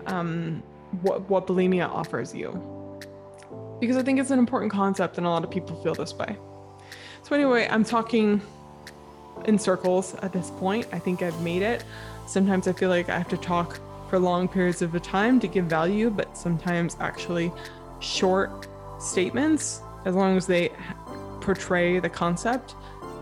um, 0.07 0.63
what 1.01 1.29
what 1.31 1.47
bulimia 1.47 1.89
offers 1.89 2.35
you. 2.35 2.51
Because 3.81 3.97
I 3.97 4.03
think 4.03 4.21
it's 4.21 4.31
an 4.31 4.39
important 4.39 4.71
concept, 4.71 5.17
and 5.17 5.27
a 5.27 5.31
lot 5.31 5.43
of 5.43 5.51
people 5.51 5.83
feel 5.83 5.95
this 5.95 6.13
way. 6.13 6.37
So 7.23 7.37
anyway, 7.37 7.69
I'm 7.71 7.85
talking 7.85 8.41
in 9.45 9.59
circles 9.59 10.15
at 10.17 10.33
this 10.33 10.51
point. 10.51 10.87
I 10.93 10.99
think 10.99 11.23
I've 11.23 11.41
made 11.43 11.63
it. 11.63 11.85
Sometimes 12.27 12.69
I 12.69 12.73
feel 12.73 12.89
like 12.89 13.09
I 13.09 13.17
have 13.17 13.29
to 13.29 13.37
talk 13.37 13.81
for 14.09 14.19
long 14.19 14.49
periods 14.49 14.83
of 14.83 15.01
time 15.03 15.39
to 15.41 15.47
give 15.47 15.67
value, 15.67 16.11
but 16.11 16.37
sometimes 16.37 16.97
actually 16.99 17.53
short 18.01 18.67
statements, 18.99 19.81
as 20.05 20.15
long 20.15 20.37
as 20.37 20.47
they 20.47 20.71
portray 21.41 22.01
the 22.01 22.09
concept, 22.09 22.75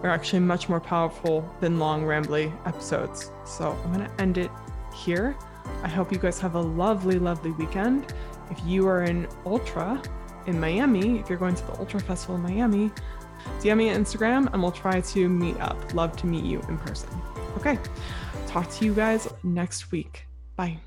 are 0.03 0.11
actually 0.11 0.41
much 0.41 0.69
more 0.69 0.81
powerful 0.81 1.49
than 1.61 1.79
long, 1.79 2.05
rambly 2.05 2.53
episodes. 2.67 3.31
So 3.45 3.77
I'm 3.85 3.93
going 3.93 4.09
to 4.09 4.21
end 4.21 4.39
it 4.39 4.51
here. 4.95 5.37
I 5.83 5.89
hope 5.89 6.11
you 6.13 6.19
guys 6.19 6.39
have 6.41 6.55
a 6.55 6.61
lovely, 6.61 7.19
lovely 7.19 7.51
weekend. 7.53 8.15
If 8.51 8.59
you 8.65 8.89
are 8.89 9.03
in 9.03 9.29
Ultra 9.45 10.03
in 10.47 10.59
Miami, 10.59 11.19
if 11.19 11.29
you're 11.29 11.39
going 11.39 11.55
to 11.55 11.67
the 11.67 11.79
Ultra 11.79 12.01
Festival 12.01 12.37
in 12.37 12.43
Miami, 12.43 12.91
DM 13.61 13.77
me 13.79 13.91
on 13.91 14.05
Instagram 14.05 14.53
and 14.53 14.63
we'll 14.63 14.73
try 14.73 15.01
to 15.01 15.29
meet 15.29 15.59
up. 15.61 15.95
Love 15.95 16.17
to 16.19 16.27
meet 16.27 16.45
you 16.45 16.61
in 16.69 16.79
person. 16.79 17.09
Okay. 17.57 17.79
Talk 18.47 18.71
to 18.71 18.85
you 18.85 18.95
guys 18.95 19.29
next 19.43 19.91
week. 19.91 20.27
Bye. 20.57 20.79